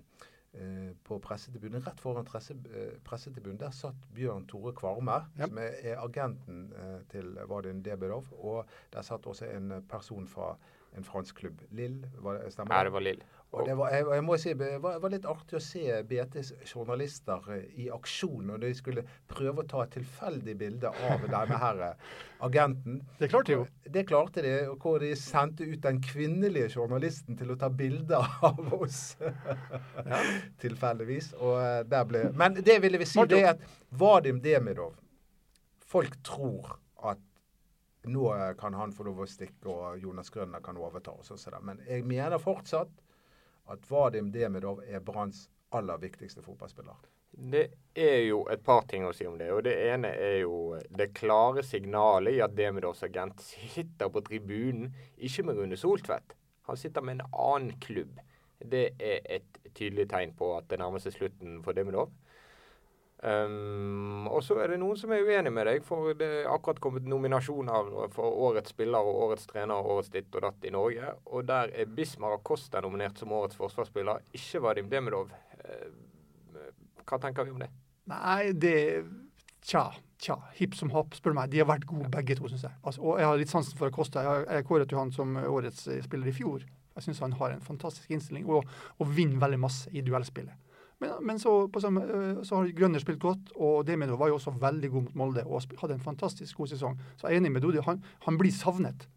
uh, 0.58 0.90
på 1.06 1.18
pressetribunen. 1.22 1.82
Rett 1.84 2.00
foran 2.02 2.26
presse, 2.26 2.56
eh, 2.74 2.94
pressetribunen 3.06 3.58
der 3.60 3.74
satt 3.74 4.06
Bjørn 4.14 4.46
Tore 4.50 4.72
Kvarme, 4.78 5.20
Ja. 5.38 5.46
som 5.48 5.58
er, 5.62 5.74
er 5.92 6.00
agenten 6.02 6.72
uh, 6.74 7.00
til 7.12 7.34
Vadin 7.50 7.82
Debedov. 7.86 8.30
Og 8.40 8.64
der 8.94 9.06
satt 9.06 9.26
også 9.30 9.50
en 9.54 9.76
person 9.90 10.26
fra 10.30 10.54
en 10.94 11.04
fransk 11.06 11.38
klubb. 11.42 11.62
Lill, 11.74 12.02
var 12.22 12.38
det, 12.38 12.52
stemmer 12.54 12.76
Ja, 12.76 12.84
det 12.86 12.92
var 12.94 13.02
Lill. 13.04 13.22
og 13.54 13.66
det 13.68 13.74
var, 13.78 13.90
jeg, 13.94 14.06
jeg 14.14 14.24
må 14.26 14.36
si, 14.40 14.52
det 14.58 14.68
var, 14.82 14.96
var 15.02 15.12
litt 15.12 15.26
artig 15.30 15.58
å 15.58 15.62
se 15.62 15.98
BTs 16.10 16.52
journalister 16.70 17.50
eh, 17.54 17.64
i 17.84 17.88
aksjon 17.94 18.48
når 18.50 18.62
de 18.64 18.70
skulle 18.74 19.04
prøve 19.30 19.62
å 19.62 19.68
ta 19.70 19.84
et 19.84 19.92
tilfeldig 19.94 20.56
bilde 20.58 20.90
av 20.90 21.22
denne 21.26 21.58
her 21.62 21.82
eh, 21.88 22.12
agenten. 22.46 23.00
Det 23.20 23.30
klarte 23.30 23.52
de 23.52 23.58
jo. 23.60 23.66
Det 23.94 24.04
klarte 24.10 24.42
de, 24.46 24.54
og 24.72 24.82
hvor 24.82 24.98
de 25.02 25.12
sendte 25.18 25.66
ut 25.66 25.82
den 25.84 26.00
kvinnelige 26.02 26.72
journalisten 26.74 27.38
til 27.38 27.54
å 27.54 27.58
ta 27.60 27.70
bilder 27.70 28.26
av 28.50 28.74
oss. 28.82 29.02
Tilfeldigvis. 30.62 31.32
Og 31.40 31.58
eh, 31.62 31.80
der 31.90 32.06
ble 32.10 32.26
Men 32.34 32.58
det 32.58 32.80
ville 32.82 32.98
vi 33.02 33.08
si, 33.08 33.22
det 33.30 33.42
er 33.42 33.52
at 33.54 33.66
Vadim 33.94 34.42
Demidov 34.42 34.94
Folk 35.94 36.16
tror 36.26 36.80
nå 38.04 38.54
kan 38.60 38.74
han 38.74 38.92
få 38.92 39.06
lov 39.08 39.24
å 39.24 39.26
stikke, 39.28 39.70
og 39.70 39.98
Jonas 40.02 40.30
Grønner 40.30 40.62
kan 40.64 40.76
overta. 40.76 41.14
og 41.14 41.24
sånn. 41.24 41.58
Men 41.62 41.80
jeg 41.88 42.04
mener 42.04 42.38
fortsatt 42.38 42.92
at 43.72 43.90
Vadim 43.90 44.30
Demidov 44.32 44.82
er 44.84 45.00
Branns 45.00 45.48
aller 45.74 45.98
viktigste 45.98 46.42
fotballspiller. 46.42 46.94
Det 47.34 47.64
er 47.98 48.20
jo 48.28 48.44
et 48.52 48.62
par 48.62 48.84
ting 48.86 49.02
å 49.06 49.12
si 49.14 49.26
om 49.26 49.38
det. 49.38 49.50
og 49.52 49.64
Det 49.66 49.74
ene 49.90 50.12
er 50.14 50.36
jo 50.44 50.78
det 50.88 51.10
klare 51.16 51.64
signalet 51.66 52.36
i 52.36 52.42
at 52.44 52.54
Demidovs 52.54 53.02
agent 53.02 53.40
sitter 53.42 54.12
på 54.12 54.22
tribunen, 54.22 54.92
ikke 55.18 55.42
med 55.42 55.58
Rune 55.58 55.76
Soltvedt. 55.76 56.36
Han 56.68 56.76
sitter 56.76 57.02
med 57.02 57.18
en 57.18 57.26
annen 57.32 57.80
klubb. 57.80 58.20
Det 58.64 58.94
er 59.02 59.18
et 59.26 59.58
tydelig 59.74 60.06
tegn 60.12 60.32
på 60.38 60.54
at 60.56 60.68
det 60.70 60.78
nærmer 60.80 61.02
seg 61.02 61.16
slutten 61.16 61.58
for 61.64 61.76
Demidov. 61.76 62.12
Um, 63.24 64.26
og 64.28 64.42
så 64.44 64.58
er 64.60 64.74
det 64.74 64.78
noen 64.82 64.98
som 65.00 65.12
er 65.16 65.24
uenig 65.24 65.52
med 65.54 65.64
deg, 65.64 65.84
for 65.86 66.12
det 66.18 66.26
er 66.42 66.50
akkurat 66.52 66.80
kommet 66.84 67.06
nominasjoner 67.08 67.88
for 68.12 68.40
årets 68.50 68.74
spiller 68.74 69.00
og 69.00 69.22
årets 69.28 69.48
trener 69.48 69.78
og 69.78 69.96
årets 69.96 70.12
ditt 70.12 70.34
og 70.36 70.44
datt 70.44 70.66
i 70.68 70.72
Norge. 70.74 71.14
Og 71.32 71.46
der 71.48 71.72
er 71.72 71.88
Bismar 71.88 72.36
Acosta 72.36 72.82
nominert 72.84 73.20
som 73.20 73.32
årets 73.32 73.56
forsvarsspiller, 73.56 74.26
ikke 74.36 74.60
Vadim 74.66 74.92
Demidov. 74.92 75.32
Uh, 75.64 76.68
hva 77.04 77.20
tenker 77.22 77.48
vi 77.48 77.54
om 77.54 77.64
det? 77.64 77.70
Nei, 78.12 78.52
det 78.52 78.76
Tja, 79.64 79.94
tja. 80.20 80.34
Hipp 80.58 80.74
som 80.76 80.90
happ, 80.92 81.14
spør 81.16 81.32
du 81.32 81.38
meg. 81.38 81.48
De 81.48 81.62
har 81.62 81.68
vært 81.70 81.86
gode 81.88 82.10
begge 82.12 82.36
to, 82.36 82.50
syns 82.52 82.66
jeg. 82.66 82.76
Altså, 82.84 83.00
og 83.00 83.16
jeg 83.16 83.28
har 83.30 83.38
litt 83.40 83.52
sansen 83.52 83.78
for 83.78 83.88
Acosta. 83.88 84.20
Jeg, 84.26 84.42
jeg 84.58 84.66
kåret 84.68 84.92
jo 84.92 84.98
han 85.00 85.12
som 85.14 85.38
årets 85.40 85.86
eh, 85.88 86.02
spiller 86.04 86.28
i 86.28 86.34
fjor. 86.36 86.66
Jeg 86.94 87.06
syns 87.06 87.22
han 87.24 87.32
har 87.40 87.54
en 87.54 87.64
fantastisk 87.64 88.12
innstilling 88.12 88.44
og, 88.44 88.68
og 89.00 89.14
vinner 89.16 89.40
veldig 89.40 89.60
masse 89.64 89.88
i 89.88 90.04
duellspillet. 90.04 90.52
Men, 91.04 91.26
men 91.30 91.40
så, 91.42 91.54
på 91.72 91.82
samme, 91.84 92.04
øh, 92.04 92.44
så 92.46 92.60
har 92.60 92.70
Grønner 92.78 93.02
spilt 93.02 93.20
godt, 93.22 93.52
og 93.56 93.86
Demidov 93.86 94.18
var 94.18 94.32
jo 94.32 94.38
også 94.40 94.54
veldig 94.60 94.90
god 94.90 95.08
mot 95.08 95.18
Molde 95.22 95.44
og 95.44 95.62
hadde 95.80 95.98
en 95.98 96.06
fantastisk 96.06 96.56
god 96.56 96.72
sesong. 96.72 96.96
Så 97.16 97.28
jeg 97.28 97.36
er 97.36 97.42
enig 97.42 97.52
med 97.52 97.64
Dodi. 97.64 97.82
Han, 97.84 98.00
han 98.26 98.40
blir 98.40 98.54
savnet. 98.54 99.08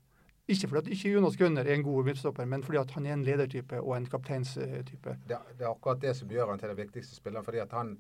Ikke 0.48 0.68
fordi 0.68 0.80
at 0.86 0.92
ikke 0.96 1.10
Jonas 1.12 1.38
Grønner 1.38 1.68
er 1.68 1.76
en 1.76 1.84
god 1.84 2.06
midtstopper, 2.08 2.46
men 2.46 2.64
fordi 2.64 2.78
at 2.80 2.92
han 2.96 3.06
er 3.06 3.14
en 3.14 3.24
ledertype 3.28 3.82
og 3.82 3.98
en 3.98 4.06
kapteinstype. 4.06 5.18
Det, 5.28 5.40
det 5.58 5.66
er 5.66 5.72
akkurat 5.72 6.02
det 6.02 6.16
som 6.16 6.30
gjør 6.32 6.54
han 6.54 6.60
til 6.60 6.72
den 6.72 6.78
viktigste 6.78 7.16
spilleren. 7.16 7.46
fordi 7.46 7.58
at 7.58 7.72
han 7.76 7.98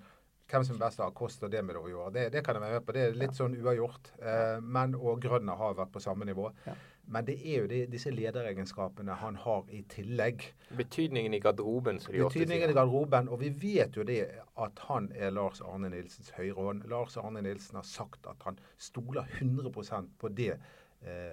hvem 0.48 0.63
som 0.63 0.77
er 0.77 0.86
best 0.86 1.01
av 1.03 1.12
Kost 1.15 1.41
og 1.44 1.51
Demidov 1.51 1.89
i 1.89 1.96
år, 1.98 2.12
det, 2.15 2.29
det 2.32 2.44
kan 2.46 2.56
jeg 2.56 2.63
være 2.63 2.77
med 2.77 2.86
på. 2.88 2.94
Det 2.96 3.01
er 3.03 3.17
litt 3.20 3.36
sånn 3.36 3.58
uavgjort. 3.60 4.13
Eh, 4.22 4.60
men 4.63 4.96
og 4.96 5.20
Grønner 5.24 5.60
har 5.60 5.75
vært 5.75 5.91
på 5.91 6.03
samme 6.03 6.27
nivå. 6.27 6.48
Ja. 6.65 6.75
Men 7.07 7.25
det 7.25 7.37
er 7.39 7.61
jo 7.61 7.67
de, 7.71 7.79
disse 7.87 8.11
lederegenskapene 8.11 9.15
han 9.21 9.37
har 9.39 9.69
i 9.71 9.81
tillegg. 9.91 10.43
Betydningen 10.75 11.33
i 11.33 11.39
garderoben, 11.39 12.01
som 12.03 12.13
de 12.13 12.23
Betydningen 12.23 12.69
i 12.69 12.75
garderoben. 12.75 13.29
Og 13.31 13.39
vi 13.39 13.51
vet 13.61 13.95
jo 13.95 14.03
det 14.07 14.19
at 14.59 14.81
han 14.89 15.07
er 15.15 15.31
Lars 15.31 15.61
Arne 15.63 15.89
Nilsens 15.93 16.33
høyre 16.35 16.57
hånd. 16.57 16.83
Lars 16.91 17.15
Arne 17.17 17.41
Nilsen 17.45 17.79
har 17.79 17.87
sagt 17.87 18.27
at 18.27 18.43
han 18.43 18.59
stoler 18.77 19.29
100% 19.39 20.11
på 20.19 20.33
det 20.35 20.57
eh, 20.57 21.31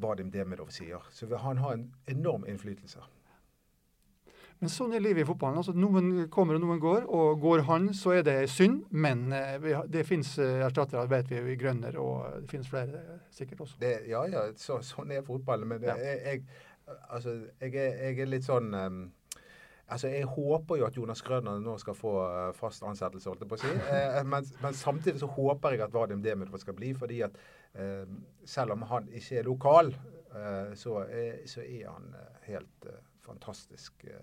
Vadim 0.00 0.30
Demidov 0.32 0.68
sier. 0.76 1.08
Så 1.12 1.30
han 1.36 1.58
har 1.64 1.78
en 1.78 1.88
enorm 2.08 2.44
innflytelse. 2.48 3.00
Men 4.60 4.68
sånn 4.72 4.92
er 4.92 5.00
livet 5.00 5.24
i 5.24 5.28
fotballen. 5.28 5.56
altså 5.62 5.72
Noen 5.72 6.26
kommer 6.32 6.58
og 6.58 6.64
noen 6.66 6.80
går, 6.82 7.06
og 7.08 7.38
går 7.40 7.62
han, 7.68 7.86
så 7.96 8.12
er 8.18 8.24
det 8.26 8.34
synd. 8.52 8.82
Men 8.92 9.30
eh, 9.32 9.68
det 9.88 10.02
fins 10.08 10.34
erstattere, 10.38 11.06
vet 11.08 11.30
vi, 11.32 11.38
i 11.54 11.56
Grønner, 11.60 11.96
og 12.00 12.42
det 12.42 12.50
finnes 12.52 12.68
flere 12.68 13.00
eh, 13.00 13.22
sikkert 13.32 13.62
også. 13.64 13.78
Det, 13.80 13.94
ja, 14.10 14.20
ja, 14.28 14.42
så, 14.60 14.80
sånn 14.84 15.14
er 15.16 15.24
fotballen. 15.24 15.68
Men 15.72 15.80
det, 15.80 15.94
Ja. 15.94 15.96
jeg, 16.32 16.44
altså, 17.08 17.38
jeg, 17.60 17.72
er, 17.74 17.96
jeg 18.10 18.20
er 18.26 18.30
litt 18.36 18.44
sånn 18.48 18.74
um, 18.74 19.00
Altså, 19.90 20.06
Jeg 20.06 20.22
håper 20.30 20.76
jo 20.78 20.84
at 20.86 20.94
Jonas 20.94 21.18
Grønner 21.26 21.56
nå 21.58 21.72
skal 21.82 21.96
få 21.98 22.10
eh, 22.22 22.52
fast 22.54 22.84
ansettelse, 22.86 23.26
holdt 23.26 23.40
jeg 23.42 23.48
på 23.50 23.56
å 23.56 23.62
si. 23.64 23.70
Eh, 23.96 24.20
men, 24.22 24.44
men 24.62 24.76
samtidig 24.78 25.18
så 25.18 25.26
håper 25.34 25.74
jeg 25.74 25.82
at 25.82 25.96
Vadim 25.96 26.20
Demidov 26.22 26.60
skal 26.62 26.76
bli, 26.78 26.92
fordi 26.94 27.22
at 27.26 27.34
eh, 27.74 28.04
selv 28.46 28.76
om 28.76 28.84
han 28.86 29.08
ikke 29.10 29.40
er 29.40 29.48
lokal, 29.48 29.90
eh, 30.30 30.76
så, 30.78 31.00
er, 31.08 31.40
så 31.50 31.64
er 31.64 31.88
han 31.90 32.06
eh, 32.14 32.36
helt 32.52 32.86
eh, 32.86 33.00
fantastisk 33.26 34.06
eh, 34.06 34.22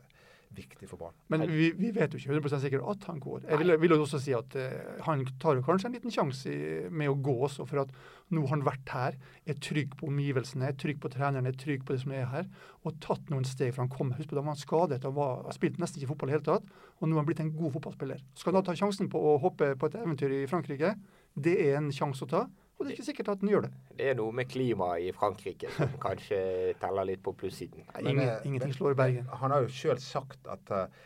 viktig 0.55 0.87
for 0.89 0.99
barn. 0.99 1.15
Men 1.31 1.43
vi, 1.49 1.69
vi 1.77 1.89
vet 1.95 2.13
jo 2.13 2.19
ikke 2.19 2.35
100 2.35 2.61
sikkert 2.63 2.85
at 2.91 3.07
han 3.09 3.19
går. 3.21 3.45
Jeg 3.49 3.59
vil, 3.61 3.73
vil 3.81 3.95
også 3.97 4.19
si 4.21 4.33
at 4.35 4.55
uh, 4.57 5.01
han 5.05 5.23
tar 5.41 5.57
jo 5.57 5.65
kanskje 5.65 5.89
en 5.89 5.97
liten 5.97 6.13
sjanse 6.13 6.53
med 6.89 7.11
å 7.11 7.17
gå 7.23 7.35
også, 7.47 7.65
for 7.69 7.83
at 7.83 7.93
nå 8.33 8.43
har 8.45 8.55
han 8.55 8.65
vært 8.67 8.93
her, 8.93 9.17
er 9.47 9.59
trygg 9.63 9.95
på 9.99 10.09
omgivelsene, 10.09 10.69
er 10.69 10.77
trygg 10.79 11.01
på 11.03 11.11
treneren, 11.13 11.47
er 11.47 11.57
trygg 11.59 11.85
på 11.87 11.95
det 11.95 12.03
som 12.03 12.15
er 12.15 12.27
her, 12.31 12.49
og 12.83 12.99
tatt 13.03 13.31
noen 13.33 13.47
steg 13.47 13.73
for 13.73 13.85
han 13.85 13.93
kom. 13.93 14.13
Husk 14.17 14.31
på 14.31 14.37
da 14.37 14.43
var 14.43 14.55
han 14.55 14.61
skadet 14.61 15.01
og 15.07 15.17
var, 15.19 15.41
har 15.47 15.57
spilt 15.57 15.79
nesten 15.81 16.01
ikke 16.01 16.13
fotball 16.13 16.31
i 16.31 16.35
det 16.35 16.39
hele 16.39 16.49
tatt, 16.49 16.71
og 16.97 17.07
nå 17.07 17.17
har 17.17 17.23
han 17.23 17.29
blitt 17.29 17.43
en 17.43 17.55
god 17.55 17.75
fotballspiller. 17.77 18.23
Skal 18.37 18.53
han 18.53 18.61
da 18.61 18.67
ta 18.69 18.77
sjansen 18.79 19.11
på 19.11 19.21
å 19.21 19.37
hoppe 19.43 19.73
på 19.79 19.89
et 19.89 19.99
eventyr 19.99 20.39
i 20.41 20.45
Frankrike? 20.49 20.95
Det 21.37 21.53
er 21.67 21.77
en 21.79 21.91
sjanse 21.93 22.25
å 22.25 22.31
ta, 22.31 22.47
og 22.77 22.85
det 22.85 22.91
er 22.91 22.97
ikke 22.97 23.07
sikkert 23.07 23.29
at 23.33 23.41
han 23.41 23.49
gjør 23.49 23.63
det. 23.65 23.71
Det 23.97 24.09
er 24.11 24.17
noe 24.19 24.33
med 24.37 24.49
klimaet 24.51 25.07
i 25.07 25.13
Frankrike 25.15 25.69
som 25.73 25.93
kanskje 26.05 26.39
teller 26.81 27.07
litt 27.09 27.23
på 27.25 27.33
plussiden. 27.37 27.85
Ingen, 28.03 28.21
eh, 28.27 28.45
ingenting 28.45 28.73
slår 28.75 28.97
Bergen. 28.99 29.29
Han 29.41 29.53
har 29.53 29.65
jo 29.65 29.71
sjøl 29.73 30.01
sagt 30.03 30.45
at 30.53 30.73
eh, 30.75 30.99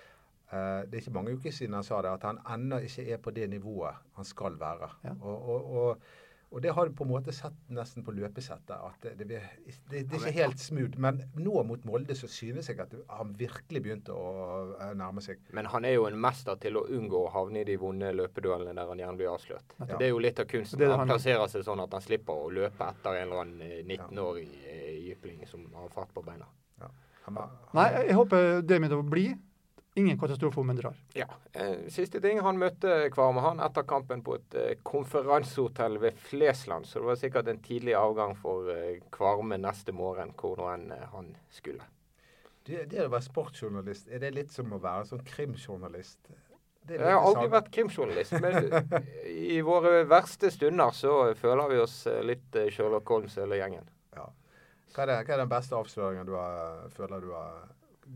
eh, 0.51 0.81
det 0.83 0.97
er 0.97 1.03
ikke 1.05 1.15
mange 1.15 1.37
uker 1.37 1.55
siden 1.55 1.77
han 1.79 1.87
sa 1.87 2.01
det, 2.03 2.11
at 2.11 2.27
han 2.27 2.41
ennå 2.57 2.81
ikke 2.83 3.07
er 3.15 3.21
på 3.23 3.31
det 3.35 3.47
nivået 3.53 4.03
han 4.17 4.27
skal 4.27 4.59
være. 4.59 4.91
Ja. 5.07 5.15
Og, 5.21 5.47
og, 5.55 5.71
og, 5.83 6.11
og 6.51 6.59
det 6.61 6.73
har 6.75 6.89
du 6.89 6.95
på 6.95 7.05
en 7.05 7.11
måte 7.13 7.31
sett 7.31 7.55
nesten 7.71 8.03
på 8.03 8.11
løpesettet. 8.11 8.73
at 8.75 9.05
Det, 9.05 9.13
det, 9.17 9.27
det, 9.29 9.75
det, 9.89 9.99
er 10.01 10.17
ikke 10.17 10.31
helt 10.35 10.59
smooth. 10.59 10.97
Men 10.99 11.21
nå 11.39 11.63
mot 11.63 11.85
Molde 11.87 12.15
så 12.19 12.27
synes 12.27 12.67
jeg 12.67 12.79
at 12.83 12.91
han 13.07 13.31
virkelig 13.39 13.81
begynte 13.85 14.11
å 14.11 14.31
eh, 14.75 14.91
nærme 14.99 15.23
seg. 15.23 15.39
Men 15.55 15.69
han 15.71 15.87
er 15.87 15.95
jo 15.95 16.09
en 16.09 16.19
mester 16.19 16.59
til 16.59 16.75
å 16.81 16.83
unngå 16.91 17.21
å 17.23 17.29
havne 17.31 17.63
i 17.63 17.67
de 17.69 17.77
vonde 17.79 18.11
løpeduellene 18.19 18.75
der 18.75 18.91
han 18.91 18.99
gjerne 18.99 19.21
blir 19.21 19.31
avslørt. 19.31 19.77
Ja. 19.79 19.93
Det 19.95 20.09
er 20.09 20.11
jo 20.11 20.19
litt 20.27 20.43
av 20.43 20.49
kunsten. 20.51 20.79
Det 20.81 20.89
det 20.89 20.91
han 20.91 21.05
han- 21.05 21.13
plasserer 21.13 21.47
seg 21.53 21.63
sånn 21.67 21.85
at 21.85 21.95
han 21.95 22.03
slipper 22.03 22.43
å 22.43 22.51
løpe 22.51 22.89
etter 22.89 23.21
en 23.21 23.29
eller 23.29 23.45
annen 23.45 23.61
eh, 23.69 23.79
19-årig 23.87 24.49
eh, 24.67 24.91
jypling 25.07 25.47
som 25.47 25.63
har 25.77 25.87
fart 25.95 26.11
på 26.13 26.25
beina. 26.25 26.49
Han 27.21 27.37
var, 27.37 27.49
Nei, 27.77 27.87
jeg, 28.07 28.15
håper 28.17 28.61
det 28.65 28.79
med 28.81 28.93
å 28.97 29.03
bli. 29.05 29.27
Ingen 30.01 30.19
katastrofe 30.21 30.59
om 30.61 30.69
en 30.73 30.79
drar. 30.79 30.99
Ja. 31.17 31.27
Eh, 31.53 31.85
siste 31.93 32.21
ting. 32.23 32.39
Han 32.45 32.59
møtte 32.61 32.97
Kvarme 33.13 33.43
han 33.45 33.61
etter 33.63 33.85
kampen 33.87 34.21
på 34.25 34.37
et 34.39 34.55
eh, 34.57 34.75
konferansehotell 34.87 35.99
ved 36.01 36.19
Flesland. 36.27 36.87
Så 36.89 36.99
det 37.01 37.09
var 37.09 37.19
sikkert 37.21 37.49
en 37.51 37.61
tidlig 37.65 37.93
avgang 37.99 38.33
for 38.39 38.69
eh, 38.73 39.01
Kvarme 39.13 39.59
neste 39.61 39.93
morgen, 39.95 40.33
hvor 40.39 40.57
nå 40.59 40.69
enn 40.73 40.87
han 41.13 41.33
skulle. 41.53 41.85
det, 42.67 42.85
det 42.91 43.05
å 43.05 43.11
være 43.11 43.25
sportsjournalist, 43.25 44.09
er 44.09 44.23
det 44.23 44.33
litt 44.35 44.51
som 44.53 44.71
å 44.73 44.79
være 44.81 45.07
sånn 45.09 45.23
krimjournalist? 45.27 46.19
Det 46.87 46.97
er 46.97 47.03
Jeg 47.11 47.13
har 47.13 47.25
aldri 47.27 47.43
sant. 47.45 47.53
vært 47.53 47.71
krimjournalist, 47.75 48.33
men 48.41 49.27
i 49.53 49.59
våre 49.65 50.03
verste 50.09 50.49
stunder 50.53 50.95
så 50.97 51.15
føler 51.37 51.69
vi 51.69 51.81
oss 51.83 51.97
litt 52.25 52.57
Sherlock 52.73 53.09
Holmes 53.13 53.35
hele 53.37 53.59
gjengen. 53.59 53.85
Ja. 54.17 54.25
Hva, 54.95 55.03
er 55.03 55.11
det, 55.11 55.19
hva 55.27 55.35
er 55.35 55.43
den 55.43 55.51
beste 55.51 55.77
avsløringen 55.77 56.25
du 56.29 56.33
har, 56.37 56.87
føler 56.95 57.21
du 57.21 57.29
har 57.35 57.69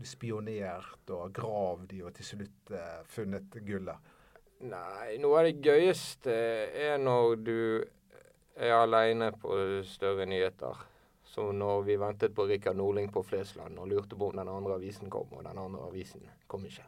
spionert 0.04 1.10
og 1.14 1.32
gravd 1.34 1.94
i 1.96 2.02
og 2.04 2.14
til 2.16 2.30
slutt 2.32 2.72
eh, 2.74 3.00
funnet 3.10 3.56
gullet? 3.66 4.12
Nei, 4.66 5.16
noe 5.20 5.40
av 5.40 5.48
det 5.48 5.60
gøyeste 5.64 6.32
er 6.32 6.96
når 7.00 7.36
du 7.44 7.58
er 8.56 8.72
aleine 8.72 9.30
på 9.36 9.56
større 9.84 10.26
nyheter. 10.28 10.84
Som 11.26 11.58
når 11.58 11.82
vi 11.84 11.98
ventet 12.00 12.32
på 12.34 12.46
Rikard 12.48 12.78
Norling 12.78 13.10
på 13.12 13.20
Flesland 13.26 13.76
og 13.78 13.90
lurte 13.90 14.16
på 14.16 14.30
om 14.30 14.38
den 14.38 14.48
andre 14.48 14.78
avisen 14.78 15.10
kom, 15.12 15.28
og 15.36 15.44
den 15.44 15.58
andre 15.58 15.82
avisen 15.84 16.22
kom 16.48 16.64
ikke. 16.64 16.86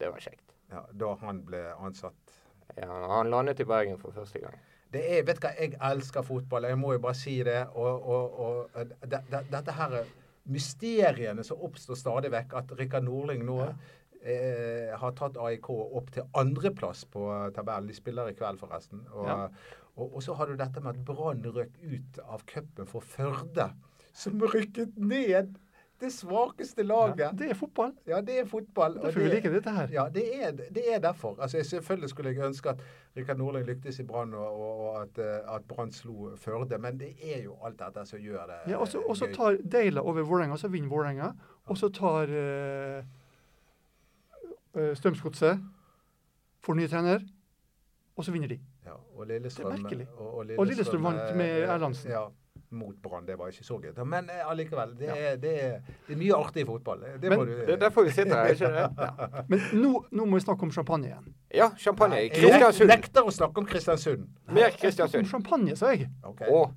Det 0.00 0.10
var 0.10 0.24
kjekt. 0.24 0.56
Ja, 0.72 0.82
da 0.98 1.12
han 1.20 1.44
ble 1.46 1.60
ansatt. 1.76 2.34
Ja, 2.74 2.88
han 3.12 3.30
landet 3.30 3.60
i 3.60 3.68
Bergen 3.68 4.00
for 4.00 4.10
første 4.16 4.40
gang. 4.42 4.56
Det 4.92 5.02
er, 5.04 5.22
vet 5.24 5.38
du 5.38 5.46
hva, 5.46 5.52
Jeg 5.56 5.76
elsker 5.92 6.24
fotball, 6.26 6.66
jeg 6.68 6.78
må 6.80 6.92
jo 6.96 7.04
bare 7.04 7.16
si 7.16 7.36
det. 7.46 7.60
Og, 7.74 8.08
og, 8.08 8.40
og 8.40 8.80
eh, 8.80 8.90
det, 9.04 9.22
det, 9.30 9.44
dette 9.52 9.76
her 9.76 10.00
er 10.00 10.10
mysteriene 10.50 11.44
som 11.46 11.60
oppstår 11.62 11.98
stadig 11.98 12.32
vekk. 12.34 12.54
At 12.62 12.72
Rikard 12.78 13.06
Norling 13.06 13.44
nå 13.46 13.58
eh, 14.22 14.90
har 14.98 15.14
tatt 15.18 15.38
AIK 15.38 15.68
opp 15.70 16.10
til 16.14 16.26
andreplass 16.38 17.04
på 17.10 17.26
tabellen. 17.56 17.90
De 17.90 17.96
spiller 17.96 18.30
i 18.32 18.36
kveld, 18.38 18.60
forresten. 18.62 19.04
Og, 19.12 19.26
Ja. 19.28 19.38
og, 19.96 20.06
og 20.16 20.22
så 20.24 20.34
har 20.38 20.46
du 20.50 20.56
dette 20.56 20.80
med 20.80 20.94
at 20.96 21.04
Brann 21.04 21.44
røk 21.44 21.74
ut 21.82 22.22
av 22.24 22.44
cupen 22.48 22.86
for 22.88 23.00
Førde, 23.04 23.70
som 24.12 24.40
rykket 24.40 24.96
ned. 24.98 25.54
Det 26.02 26.08
svakeste 26.12 26.82
laget. 26.82 27.18
Ja, 27.22 27.28
det 27.38 27.50
er 27.50 27.54
fotball. 27.54 27.92
Ja, 28.10 28.20
det 28.20 28.38
er 28.40 28.44
fotball. 28.50 28.94
Derfor 28.98 29.20
vi 29.20 29.24
det- 29.28 29.34
liker 29.34 29.50
dette 29.54 29.70
her. 29.70 29.88
ja, 29.92 30.04
det 30.14 30.24
er, 30.44 30.50
det 30.50 30.82
er 30.94 30.98
derfor. 30.98 31.36
Altså, 31.40 31.56
jeg- 31.56 31.66
selvfølgelig 31.66 32.08
skulle 32.10 32.30
jeg 32.34 32.44
ønske 32.46 32.68
at 32.68 32.80
Rikard 33.16 33.38
Nordling 33.38 33.66
lyktes 33.66 33.98
i 33.98 34.02
Brann, 34.02 34.34
og, 34.34 34.60
og, 34.60 35.02
at, 35.02 35.18
eh, 35.18 35.54
at 35.54 35.62
Brann 35.68 35.92
slo 35.92 36.36
Førde. 36.36 36.78
Men 36.78 36.98
det 37.00 37.14
er 37.22 37.42
jo 37.44 37.56
alt 37.64 37.78
dette 37.78 38.06
som 38.06 38.18
gjør 38.18 38.46
det 38.46 38.72
Ja, 38.72 38.76
og 38.76 38.88
så- 38.88 39.02
og 39.08 39.16
så 39.16 39.28
tar 39.34 39.56
Deila 39.72 40.00
over 40.00 40.22
Vålerenga, 40.22 40.56
så 40.56 40.68
vinner 40.68 40.88
Vålerenga. 40.88 41.32
Og 41.66 41.76
så 41.78 41.88
tar 41.88 42.26
uh, 44.76 44.94
Strømsgodset, 44.94 45.60
for 46.60 46.74
ny 46.74 46.86
trener, 46.88 47.20
og 48.16 48.24
så 48.24 48.32
vinner 48.32 48.48
de. 48.48 48.58
ja, 48.86 48.92
og 49.16 49.26
Lillestrøm, 49.26 49.70
Det 49.72 49.78
er 49.78 49.82
merkelig. 49.82 50.06
Og, 50.16 50.34
og 50.38 50.46
Og 50.58 50.66
Lillestrøm 50.66 51.02
vant 51.04 51.36
med 51.36 51.62
Erlandsen. 51.62 52.10
Ja, 52.10 52.24
mot 52.72 52.96
Brann. 53.02 53.26
Det 53.26 53.36
var 53.38 53.48
ikke 53.52 53.64
så 53.66 53.76
gøy. 53.82 53.92
Men 54.08 54.28
eh, 54.30 54.42
allikevel, 54.50 54.94
det, 54.98 55.06
Ja. 55.08 55.36
det, 55.36 55.52
er, 55.64 55.80
det 56.06 56.14
er 56.16 56.20
mye 56.20 56.34
artig 56.38 56.62
i 56.62 56.66
fotball. 56.68 57.00
Det 57.20 57.30
Men 57.30 57.38
må 57.38 57.44
du 57.48 57.52
Det 57.66 57.74
er 57.76 57.80
derfor 57.84 58.04
vi 58.06 58.10
sitter 58.10 58.36
her, 58.36 58.54
ikke 58.54 58.70
det? 58.72 59.44
Men 59.52 59.60
nå, 59.82 59.92
nå 60.10 60.24
må 60.24 60.38
vi 60.40 60.44
snakke 60.46 60.62
om 60.66 60.72
champagne 60.74 61.10
igjen. 61.10 61.28
Ja, 61.54 61.70
champagne. 61.78 62.22
Jeg 62.32 62.88
nekter 62.88 63.28
å 63.28 63.34
snakke 63.34 63.58
om 63.62 63.66
Kristiansund. 63.68 64.26
Mer 64.48 64.70
Om 64.72 64.78
Kristiansund. 64.80 65.28
champagne, 65.30 65.76
sa 65.76 65.92
jeg. 65.94 66.08
Okay. 66.24 66.48
Og 66.50 66.72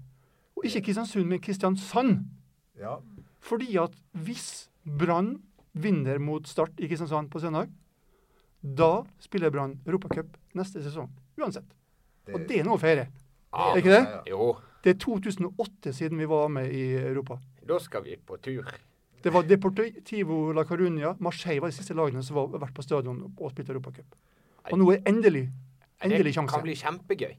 Og 0.57 0.65
ikke 0.69 0.81
Kristiansund, 0.89 1.25
men 1.27 1.39
Kristiansand. 1.43 2.25
Ja. 2.79 2.97
Fordi 3.41 3.75
at 3.77 3.91
hvis 4.13 4.69
Brann 4.85 5.41
vinner 5.73 6.17
mot 6.19 6.47
Start 6.47 6.71
i 6.79 6.87
Kristiansand 6.87 7.29
på 7.31 7.39
søndag, 7.43 7.67
da 8.63 9.03
spiller 9.19 9.51
Brann 9.51 9.79
Europacup 9.85 10.37
neste 10.55 10.81
sesong. 10.83 11.09
Uansett. 11.37 11.67
Og 12.33 12.39
det 12.47 12.59
er 12.59 12.63
noe 12.65 12.79
å 12.79 12.81
feire. 12.81 13.07
Ja, 13.53 13.71
Er 13.71 13.77
ikke 13.77 13.91
det? 13.91 13.99
Ja, 14.01 14.15
ja. 14.15 14.21
Jo, 14.31 14.47
Det 14.85 14.93
er 14.93 14.97
2008 15.01 15.93
siden 15.97 16.19
vi 16.21 16.27
var 16.29 16.47
med 16.53 16.69
i 16.69 16.93
Europa. 16.93 17.39
da 17.67 17.79
skal 17.79 18.03
vi 18.03 18.15
på 18.15 18.37
tur. 18.37 18.65
Det 19.23 19.33
var 19.33 19.43
Deportivo 19.43 20.51
la 20.51 20.63
Coruña. 20.63 21.15
Marseille 21.19 21.61
var 21.61 21.71
de 21.71 21.75
siste 21.75 21.93
lagene 21.93 22.21
som 22.23 22.35
var 22.35 22.59
vært 22.61 22.75
på 22.75 22.83
stadion 22.85 23.23
og 23.25 23.51
spilte 23.51 23.73
Europacup. 23.73 24.13
Og 24.71 24.77
nå 24.77 24.91
er 24.91 25.01
endelig 25.09 25.49
endelig 26.03 26.35
Det 26.35 26.47
kan 26.49 26.61
bli 26.61 26.75
kjempegøy. 26.75 27.33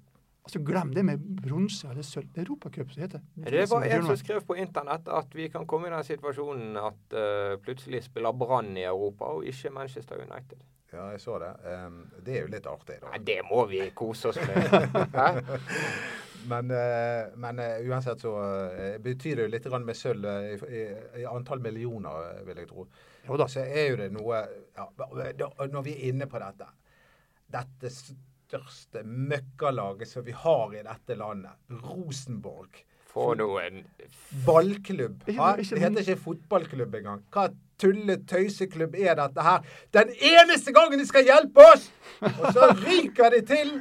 Altså, 0.47 0.59
glem 0.59 0.93
det 0.95 1.05
med 1.05 1.23
bronse 1.43 1.88
eller 1.91 2.03
sølv. 2.03 2.26
Det 2.35 2.43
er 2.43 2.49
Europacup 2.49 2.91
som 2.91 3.03
heter 3.03 3.21
Det 3.35 3.53
Det 3.53 3.71
var 3.71 3.83
en 3.83 4.03
som 4.07 4.17
skrev 4.17 4.43
på 4.43 4.59
internett 4.59 5.09
at 5.09 5.35
vi 5.35 5.49
kan 5.49 5.67
komme 5.67 5.87
i 5.87 5.91
den 5.91 6.05
situasjonen 6.05 6.76
at 6.76 7.15
uh, 7.15 7.57
plutselig 7.62 8.03
spiller 8.03 8.33
Brann 8.33 8.76
i 8.76 8.83
Europa, 8.83 9.25
og 9.25 9.45
ikke 9.45 9.71
Manchester 9.71 10.17
United. 10.17 10.59
ja, 10.93 11.09
jeg 11.11 11.21
så 11.21 11.38
det. 11.38 11.55
Um, 11.87 12.11
det 12.26 12.37
er 12.37 12.41
jo 12.41 12.47
litt 12.47 12.67
artig, 12.67 13.00
da. 13.03 13.11
Nei, 13.11 13.19
det 13.19 13.41
må 13.50 13.67
vi 13.67 13.91
kose 13.95 14.29
oss 14.29 14.38
med. 14.43 14.97
Men, 16.47 16.71
eh, 16.71 17.33
men 17.37 17.59
eh, 17.59 17.88
uansett 17.88 18.21
så 18.21 18.33
eh, 18.71 18.99
betyr 19.03 19.37
det 19.37 19.47
jo 19.47 19.53
litt 19.53 19.67
med 19.83 19.99
sølv 19.99 20.26
i, 20.26 20.57
i, 20.71 20.85
i 21.23 21.26
antall 21.29 21.62
millioner, 21.65 22.43
vil 22.47 22.62
jeg 22.62 22.71
tro. 22.71 22.87
Jo 23.26 23.38
da. 23.41 23.49
Så 23.50 23.65
er 23.67 23.91
jo 23.91 23.99
det 23.99 24.12
noe 24.15 24.45
ja, 24.76 24.87
Når 25.67 25.83
vi 25.83 25.97
er 25.97 26.12
inne 26.12 26.29
på 26.31 26.38
dette 26.38 26.69
Dette 27.50 27.91
største 27.91 29.03
møkkalaget 29.03 30.11
som 30.11 30.26
vi 30.26 30.35
har 30.37 30.75
i 30.75 30.85
dette 30.87 31.17
landet, 31.19 31.57
Rosenborg. 31.83 32.85
Få 33.11 33.33
noen 33.38 33.81
Ballklubb. 34.47 35.25
Ja, 35.33 35.55
det 35.57 35.81
heter 35.81 36.03
ikke 36.03 36.19
fotballklubb 36.21 36.95
engang. 37.00 37.25
Hva 37.35 37.49
tulle-tøyseklubb 37.81 38.95
er 38.99 39.17
dette 39.19 39.47
her? 39.47 39.67
Den 39.97 40.12
eneste 40.15 40.75
gangen 40.76 41.00
de 41.00 41.09
skal 41.09 41.26
hjelpe 41.26 41.65
oss! 41.73 41.88
Og 42.21 42.47
så 42.55 42.71
ryker 42.85 43.35
de 43.35 43.43
til 43.49 43.73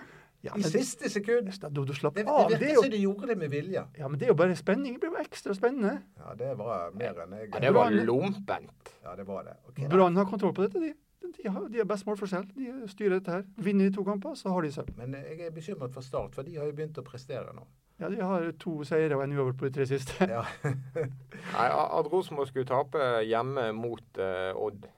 Ja, 0.45 0.55
i 0.57 0.63
siste 0.63 1.09
sekund. 1.09 1.49
Du, 1.69 1.81
du 1.85 1.93
slapp 1.97 2.15
Det, 2.15 2.25
det 2.27 2.31
av. 2.31 2.49
Det 2.51 2.59
virker 2.59 2.71
er 2.71 2.75
jo, 2.75 2.83
som 2.85 2.91
de 2.93 2.99
gjorde 3.01 3.29
det 3.31 3.37
med 3.41 3.49
vilje. 3.53 3.85
ja, 3.97 4.07
men 4.09 4.19
det 4.19 4.27
er 4.27 4.33
jo 4.33 4.37
bare 4.39 4.57
spenning. 4.59 4.93
Det 4.95 5.01
blir 5.05 5.15
jo 5.15 5.23
ekstra 5.23 5.55
spennende. 5.57 5.95
Ja, 6.19 6.35
det 6.39 6.51
var 6.59 6.91
mer 6.93 7.23
enn 7.25 7.33
jeg 7.39 7.49
Ja, 7.53 7.63
det 7.65 7.73
var 7.73 7.97
lompent. 8.11 8.93
Ja, 9.03 9.15
det 9.17 9.25
var 9.27 9.43
det. 9.47 9.57
Okay. 9.71 9.89
Brann 9.89 10.15
har 10.21 10.29
kontroll 10.29 10.53
på 10.53 10.67
dette. 10.67 10.81
De, 10.83 10.93
de, 11.37 11.47
har, 11.49 11.65
de 11.69 11.81
har 11.81 11.89
best 11.89 12.05
målforskjell. 12.05 12.45
De 12.55 12.91
styrer 12.91 13.17
dette 13.17 13.33
her. 13.33 13.47
Vinner 13.57 13.89
de 13.89 13.95
to 13.97 14.05
kamper, 14.05 14.35
så 14.37 14.53
har 14.53 14.61
de 14.61 14.71
sølv. 14.75 14.93
Men 14.99 15.17
jeg 15.17 15.39
er 15.47 15.55
bekymret 15.55 15.93
for 15.93 16.05
Start, 16.05 16.35
for 16.37 16.45
de 16.45 16.57
har 16.59 16.69
jo 16.69 16.75
begynt 16.77 17.01
å 17.01 17.05
prestere 17.05 17.53
nå. 17.55 17.65
Ja, 17.99 18.09
de 18.11 18.19
har 18.19 18.49
to 18.59 18.81
seire 18.83 19.15
og 19.15 19.23
en 19.23 19.33
uavgjort 19.37 19.59
på 19.61 19.69
de 19.69 19.73
tre 19.77 19.85
siste. 19.87 20.27
Ja. 20.27 20.43
Nei, 21.55 21.67
At 21.71 22.09
Rosenborg 22.11 22.49
skulle 22.51 22.67
tape 22.67 23.23
hjemme 23.23 23.69
mot 23.77 24.19
uh, 24.19 24.51
Odd, 24.59 24.89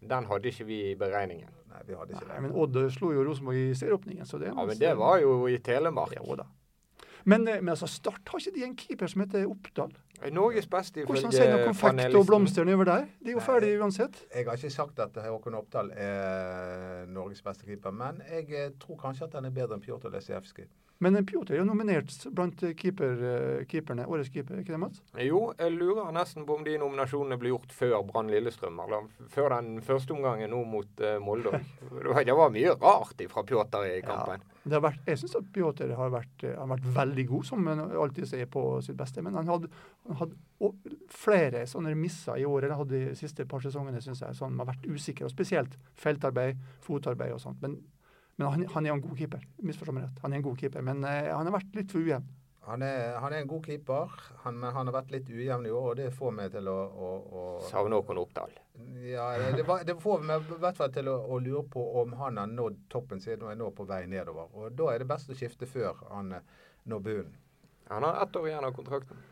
den 0.00 0.28
hadde 0.30 0.48
ikke 0.48 0.64
vi 0.68 0.80
i 0.90 0.94
beregningen. 0.98 1.52
Nei, 1.70 1.82
vi 1.86 1.96
hadde 1.98 2.14
ikke 2.14 2.28
det. 2.28 2.42
men 2.44 2.54
Odd 2.54 2.78
slo 2.94 3.10
jo 3.12 3.24
Rosenborg 3.26 3.58
i 3.58 3.74
serieåpningen, 3.74 4.26
så 4.26 4.38
det 4.38 4.48
er 4.50 4.54
Ja, 4.54 4.64
Men 4.66 4.78
det 4.78 4.94
var 4.98 5.18
jo 5.22 5.46
i 5.46 5.58
Telemark. 5.58 6.14
Jo 6.16 6.36
da. 6.38 6.46
Men, 7.26 7.48
eh, 7.48 7.60
men 7.60 7.68
altså, 7.68 7.86
Start 7.86 8.28
har 8.30 8.38
ikke 8.38 8.54
de 8.54 8.64
en 8.64 8.76
keeper 8.76 9.06
som 9.10 9.20
heter 9.24 9.46
Oppdal? 9.50 9.94
Norges 10.32 10.66
beste 10.66 11.04
Hvordan 11.04 11.32
sender 11.32 11.58
ifølge 11.58 11.66
konfekt 11.66 12.14
og 12.14 12.26
blomster 12.26 12.64
nedover 12.64 12.84
der? 12.84 13.06
De 13.24 13.28
er 13.28 13.32
jo 13.32 13.40
ferdige 13.40 13.80
uansett. 13.82 14.22
Jeg 14.34 14.46
har 14.46 14.56
ikke 14.56 14.70
sagt 14.70 14.98
at 14.98 15.18
Håkon 15.24 15.54
Oppdal 15.54 15.90
er 15.96 17.06
Norges 17.06 17.42
beste 17.42 17.66
keeper, 17.66 17.90
men 17.90 18.22
jeg 18.30 18.46
eh, 18.50 18.70
tror 18.80 18.96
kanskje 18.96 19.26
at 19.26 19.34
han 19.34 19.44
er 19.44 19.50
bedre 19.50 19.74
enn 19.74 19.82
Pjotr 19.82 20.08
Lesijevskij. 20.14 20.70
Men 21.04 21.18
Pjotr 21.28 21.52
er 21.52 21.60
jo 21.60 21.66
nominert 21.68 22.12
blant 22.32 22.62
keeper, 22.80 23.18
eh, 23.28 23.64
keeperne. 23.68 24.06
Årets 24.08 24.30
keeper, 24.32 24.62
ikke 24.62 24.72
det, 24.72 24.80
Mats? 24.80 25.02
Jo, 25.20 25.52
jeg 25.58 25.74
lurer 25.76 26.08
nesten 26.16 26.46
på 26.48 26.56
om 26.56 26.64
de 26.64 26.78
nominasjonene 26.80 27.36
blir 27.40 27.52
gjort 27.52 27.74
før 27.76 27.96
Brann 28.08 28.30
Lillestrøm, 28.32 28.80
eller 28.86 29.10
før 29.32 29.52
den 29.58 29.82
første 29.84 30.16
omgangen 30.16 30.50
nå 30.54 30.62
mot 30.64 31.02
uh, 31.04 31.18
Molde. 31.20 31.60
Det 32.26 32.36
var- 32.36 32.54
mye 32.56 32.72
rart 32.80 33.20
fra 33.28 33.42
Pjotr 33.42 33.84
i 33.90 34.00
kampen. 34.00 34.44
Det 34.66 34.72
har 34.72 34.82
vært, 34.82 35.02
jeg 35.06 35.20
syns 35.20 35.36
at 35.38 35.50
Pjotr 35.52 35.92
har 35.94 36.16
eh, 36.16 36.54
har 36.56 36.70
vært 36.70 36.86
veldig 36.96 37.26
god, 37.28 37.44
som 37.44 37.66
han 37.66 37.82
alltid 37.84 38.26
sier 38.26 38.48
på 38.50 38.62
sitt 38.82 38.96
beste. 38.96 39.22
Men 39.22 39.36
han 39.38 39.46
hadde, 39.46 39.68
han 40.08 40.16
hadde 40.16 40.96
flere 41.12 41.66
sånne 41.68 41.92
misser 41.94 42.40
i 42.40 42.46
året. 42.48 42.70
han 42.70 42.80
hadde 42.80 43.02
de 43.10 43.18
siste 43.18 43.44
par 43.46 43.60
sesongene, 43.60 44.00
syns 44.00 44.24
jeg. 44.24 44.34
Som 44.34 44.58
har 44.58 44.72
vært 44.72 44.88
usikker. 44.88 45.28
Og 45.28 45.34
spesielt 45.34 45.76
feltarbeid, 45.94 46.56
fotarbeid 46.80 47.36
og 47.36 47.40
sånt. 47.44 47.60
Men, 47.62 47.76
men 48.36 48.48
han, 48.52 48.66
han 48.74 48.86
er 48.86 48.92
en 48.92 49.04
god 49.04 49.18
keeper. 49.18 49.44
Misforstå 49.64 49.94
meg 49.96 50.08
rett. 50.08 50.18
Han 50.24 50.34
er 50.34 50.40
en 50.40 50.44
god 50.44 50.58
keeper, 50.60 50.84
men 50.84 51.04
eh, 51.08 51.30
han 51.32 51.48
har 51.48 51.56
vært 51.56 51.78
litt 51.78 51.92
for 51.94 52.04
ujevn. 52.04 52.26
Han 52.66 52.82
er, 52.82 53.12
han 53.22 53.30
er 53.30 53.44
en 53.44 53.48
god 53.48 53.66
keeper, 53.68 54.14
han, 54.42 54.56
men 54.58 54.72
han 54.74 54.88
har 54.88 54.94
vært 54.96 55.12
litt 55.14 55.28
ujevn 55.30 55.68
i 55.68 55.70
år, 55.70 55.84
og 55.92 55.98
det 56.00 56.08
får 56.16 56.32
meg 56.34 56.50
til 56.50 56.66
å, 56.66 56.74
å, 56.74 57.10
å 57.22 57.42
Savner 57.68 58.00
Håkon 58.00 58.18
Oppdal. 58.18 58.56
Ja, 59.06 59.28
det, 59.38 59.52
det, 59.60 59.76
det 59.86 59.94
får 60.02 60.24
meg 60.26 60.50
i 60.50 60.58
hvert 60.64 60.80
fall 60.80 60.90
til 60.96 61.12
å, 61.12 61.14
å 61.30 61.38
lure 61.38 61.62
på 61.70 61.84
om 62.02 62.16
han 62.18 62.40
har 62.42 62.50
nådd 62.50 62.80
toppen 62.90 63.22
sin 63.22 63.44
og 63.46 63.52
er 63.52 63.60
nå 63.60 63.70
på 63.76 63.86
vei 63.86 64.02
nedover. 64.10 64.50
Og 64.58 64.74
Da 64.74 64.90
er 64.92 65.04
det 65.04 65.08
best 65.12 65.30
å 65.30 65.38
skifte 65.38 65.70
før 65.70 66.02
han 66.10 66.34
eh, 66.40 66.66
når 66.90 67.06
bunnen. 67.06 67.38
Han 67.86 68.02
har 68.02 68.18
ett 68.24 68.36
år 68.36 68.50
igjen 68.50 68.66
av 68.66 68.74
kontrakten. 68.74 69.22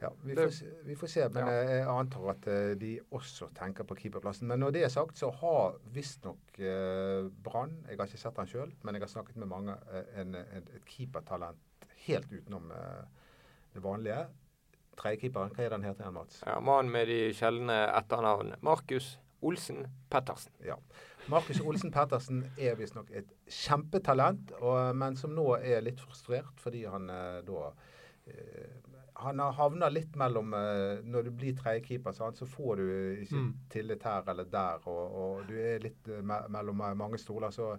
Ja, 0.00 0.08
vi, 0.24 0.34
får, 0.34 0.50
se- 0.56 0.70
vi 0.86 0.94
får 0.96 1.06
se, 1.12 1.28
men 1.28 1.46
Ja. 1.46 1.56
jeg 1.68 1.86
antar 1.92 2.30
at 2.32 2.46
eh, 2.48 2.70
de 2.80 2.94
også 3.12 3.50
tenker 3.54 3.84
på 3.84 3.94
keeperplassen. 4.00 4.48
Men 4.48 4.60
når 4.64 4.70
det 4.72 4.84
er 4.84 4.88
sagt, 4.88 5.18
så 5.20 5.28
har 5.42 5.74
visstnok 5.92 6.58
eh, 6.58 7.26
Brann 7.44 7.74
Jeg 7.88 7.98
har 7.98 8.06
ikke 8.08 8.18
sett 8.22 8.36
han 8.40 8.48
sjøl, 8.48 8.72
men 8.82 8.94
jeg 8.96 9.02
har 9.04 9.12
snakket 9.12 9.36
med 9.36 9.50
mange. 9.52 9.74
Eh, 9.92 10.20
en, 10.22 10.34
en, 10.40 10.70
et 10.76 10.86
keepertalent 10.88 11.58
helt 12.06 12.32
utenom 12.32 12.70
eh, 12.72 13.02
det 13.74 13.82
vanlige. 13.84 14.22
Tredjekeeperen, 15.00 15.52
hva 15.56 15.64
er 15.64 15.70
den 15.76 15.84
heter 15.84 16.02
igjen, 16.06 16.14
Mats? 16.16 16.40
Ja, 16.46 16.58
Mannen 16.60 16.90
med 16.92 17.06
de 17.08 17.20
sjeldne 17.36 17.76
etternavn. 17.96 18.54
Markus 18.64 19.18
Olsen 19.42 19.86
Pettersen. 20.12 20.52
Ja. 20.64 20.74
Markus 21.32 21.60
Olsen 21.60 21.92
Pettersen 21.94 22.42
er 22.60 22.74
visstnok 22.76 23.08
et 23.16 23.30
kjempetalent, 23.48 24.50
og, 24.60 24.96
men 24.96 25.16
som 25.16 25.32
nå 25.36 25.46
er 25.60 25.80
litt 25.84 26.00
frustrert 26.02 26.58
fordi 26.60 26.82
han 26.88 27.08
eh, 27.12 27.38
da 27.46 27.70
eh, 28.26 28.80
han 29.22 29.38
har 29.38 29.52
havna 29.56 29.88
litt 29.92 30.16
mellom 30.16 30.54
uh, 30.54 31.00
Når 31.04 31.28
du 31.28 31.30
blir 31.30 31.56
tredjekeeper, 31.58 32.12
så 32.12 32.46
får 32.46 32.76
du 32.76 32.86
ikke 33.24 33.36
Mm. 33.40 33.50
tillit 33.70 34.02
her 34.02 34.28
eller 34.28 34.44
der, 34.44 34.86
og, 34.88 35.16
og 35.22 35.42
du 35.48 35.54
er 35.58 35.78
litt 35.82 36.08
uh, 36.08 36.20
me 36.22 36.40
mellom 36.48 36.80
eh, 36.80 36.94
mange 36.94 37.18
stoler. 37.18 37.50
Så 37.50 37.76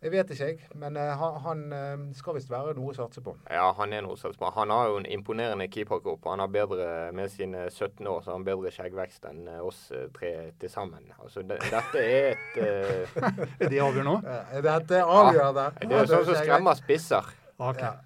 jeg 0.00 0.12
vet 0.14 0.30
ikke, 0.32 0.46
jeg. 0.48 0.58
Men 0.80 0.96
uh, 0.96 1.12
han, 1.20 1.38
han 1.44 2.04
skal 2.16 2.34
visst 2.38 2.50
være 2.50 2.74
noe 2.78 2.92
å 2.92 2.96
satse 2.96 3.20
på. 3.20 3.34
Ja, 3.52 3.66
han 3.76 3.92
er 3.92 4.02
noe 4.06 4.16
satse 4.16 4.40
på. 4.40 4.50
Han 4.56 4.72
har 4.72 4.88
jo 4.88 4.98
en 5.00 5.08
imponerende 5.12 5.68
keeperkropp. 5.68 6.24
Han 6.32 6.40
har 6.40 6.48
bedre, 6.48 7.12
med 7.12 7.28
sine 7.30 7.66
17 7.70 8.06
år, 8.06 8.22
så 8.22 8.32
har 8.32 8.38
han 8.38 8.46
bedre 8.48 8.72
skjeggvekst 8.72 9.28
enn 9.28 9.48
oss 9.60 9.92
tre 10.16 10.32
til 10.60 10.72
sammen. 10.72 11.12
Altså, 11.20 11.42
de, 11.44 11.58
dette 11.68 12.04
er 12.04 12.32
et 12.32 12.62
Er 13.60 13.68
det 13.68 13.82
avgjør 13.84 14.08
nå? 14.08 14.16
Dette 14.64 15.02
er 15.02 15.04
avgjørende. 15.18 15.68
Det 15.84 16.00
er 16.00 16.14
sånn 16.14 16.30
som 16.32 16.40
skremmer 16.40 16.80
spisser. 16.80 17.34
Ok. 17.60 17.84
Ja. 17.84 17.98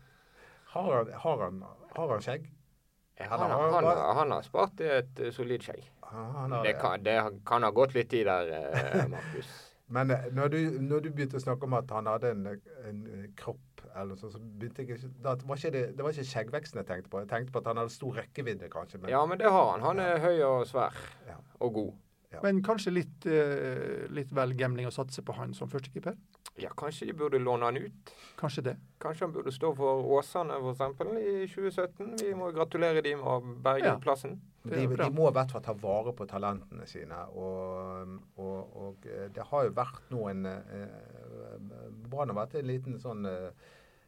Har 0.75 0.91
han, 0.97 1.11
har 1.23 1.43
han, 1.47 1.63
har 1.97 2.09
han 2.17 2.23
skjegg? 2.25 2.47
Han, 3.21 3.39
har- 3.39 3.71
han, 3.73 3.85
har- 3.87 4.15
han 4.19 4.31
har 4.35 4.43
spart 4.43 4.81
et 4.83 5.21
eh, 5.23 5.31
solid 5.35 5.63
skjegg. 5.63 5.85
Ja, 6.15 6.63
Det 6.65 6.75
kan, 6.81 7.03
det 7.03 7.15
kan 7.47 7.63
ha 7.63 7.71
gått 7.75 7.95
litt 7.95 8.11
tid 8.11 8.27
der, 8.27 8.51
eh, 8.51 9.07
Markus. 9.09 9.53
Men 9.95 10.11
eh, 10.11 10.27
når 10.33 10.49
du, 10.49 10.59
når 10.81 11.01
du 11.05 11.11
begynte 11.13 11.37
å 11.39 11.43
snakke 11.45 11.67
om 11.69 11.75
at 11.79 11.91
han 11.93 12.07
hadde 12.09 12.31
en, 12.35 12.47
en 12.89 13.01
eh, 13.07 13.27
kropp, 13.39 13.83
eller 13.95 14.15
noe 14.15 14.19
sånt, 14.19 14.33
så 14.35 14.41
begynte 14.41 14.83
jeg 14.83 14.97
ikke 14.97 15.11
da 15.23 15.35
var 15.47 15.61
ikke 15.61 15.71
det, 15.75 15.83
det 15.99 16.03
var 16.07 16.15
ikke 16.17 16.27
skjeggveksten 16.31 16.81
jeg 16.81 16.89
tenkte 16.89 17.11
på. 17.13 17.21
Jeg 17.23 17.29
tenkte 17.31 17.53
på 17.55 17.61
at 17.63 17.69
han 17.71 17.81
hadde 17.83 17.93
stor 17.95 18.17
rekkevidde, 18.19 18.71
kanskje. 18.73 18.99
Men, 19.03 19.13
Ja, 19.15 19.21
men 19.31 19.39
det 19.39 19.51
har 19.53 19.69
han. 19.75 19.85
Han 19.87 20.01
er 20.03 20.19
høy 20.25 20.41
og 20.49 20.65
svær. 20.71 20.97
Ja. 21.29 21.37
Og 21.61 21.75
god. 21.77 21.93
Men 22.43 22.63
kanskje 22.67 22.91
litt, 22.97 23.27
eh, 23.31 24.09
litt 24.11 24.33
vel 24.35 24.57
gambling 24.59 24.89
å 24.91 24.95
satse 24.95 25.23
på 25.23 25.37
han 25.37 25.53
som 25.55 25.69
førstekeeper? 25.71 26.17
Ja, 26.57 26.69
kanskje 26.79 27.07
de 27.09 27.13
burde 27.19 27.39
låne 27.43 27.65
han 27.67 27.77
ut. 27.77 28.11
Kanskje 28.39 28.63
det. 28.63 28.77
Kanskje 29.03 29.25
han 29.27 29.33
burde 29.35 29.51
stå 29.53 29.73
for 29.75 30.05
Åsane 30.19 30.55
f.eks. 30.55 31.01
i 31.19 31.47
2017. 31.51 32.13
Vi 32.21 32.35
må 32.39 32.53
gratulere 32.55 33.03
de 33.03 33.17
med 33.17 33.27
å 33.27 33.41
berge 33.65 33.89
Ja. 33.91 33.97
plassen. 33.99 34.37
Det 34.63 34.77
de, 34.79 34.87
de 34.97 35.11
må 35.11 35.27
i 35.29 35.33
hvert 35.35 35.51
fall 35.51 35.63
ta 35.67 35.75
vare 35.75 36.13
på 36.17 36.27
talentene 36.31 36.87
sine. 36.87 37.19
Og, 37.35 38.15
og, 38.39 38.77
og 38.87 39.07
eh, 39.11 39.27
det 39.35 39.43
har 39.51 39.65
jo 39.67 39.75
vært 39.77 40.07
nå 40.15 40.29
en 40.31 40.47
eh, 40.47 41.59
Brann 42.09 42.31
har 42.31 42.39
vært 42.45 42.55
en 42.61 42.67
liten 42.71 42.99
sånn 43.03 43.27
eh, 43.27 43.51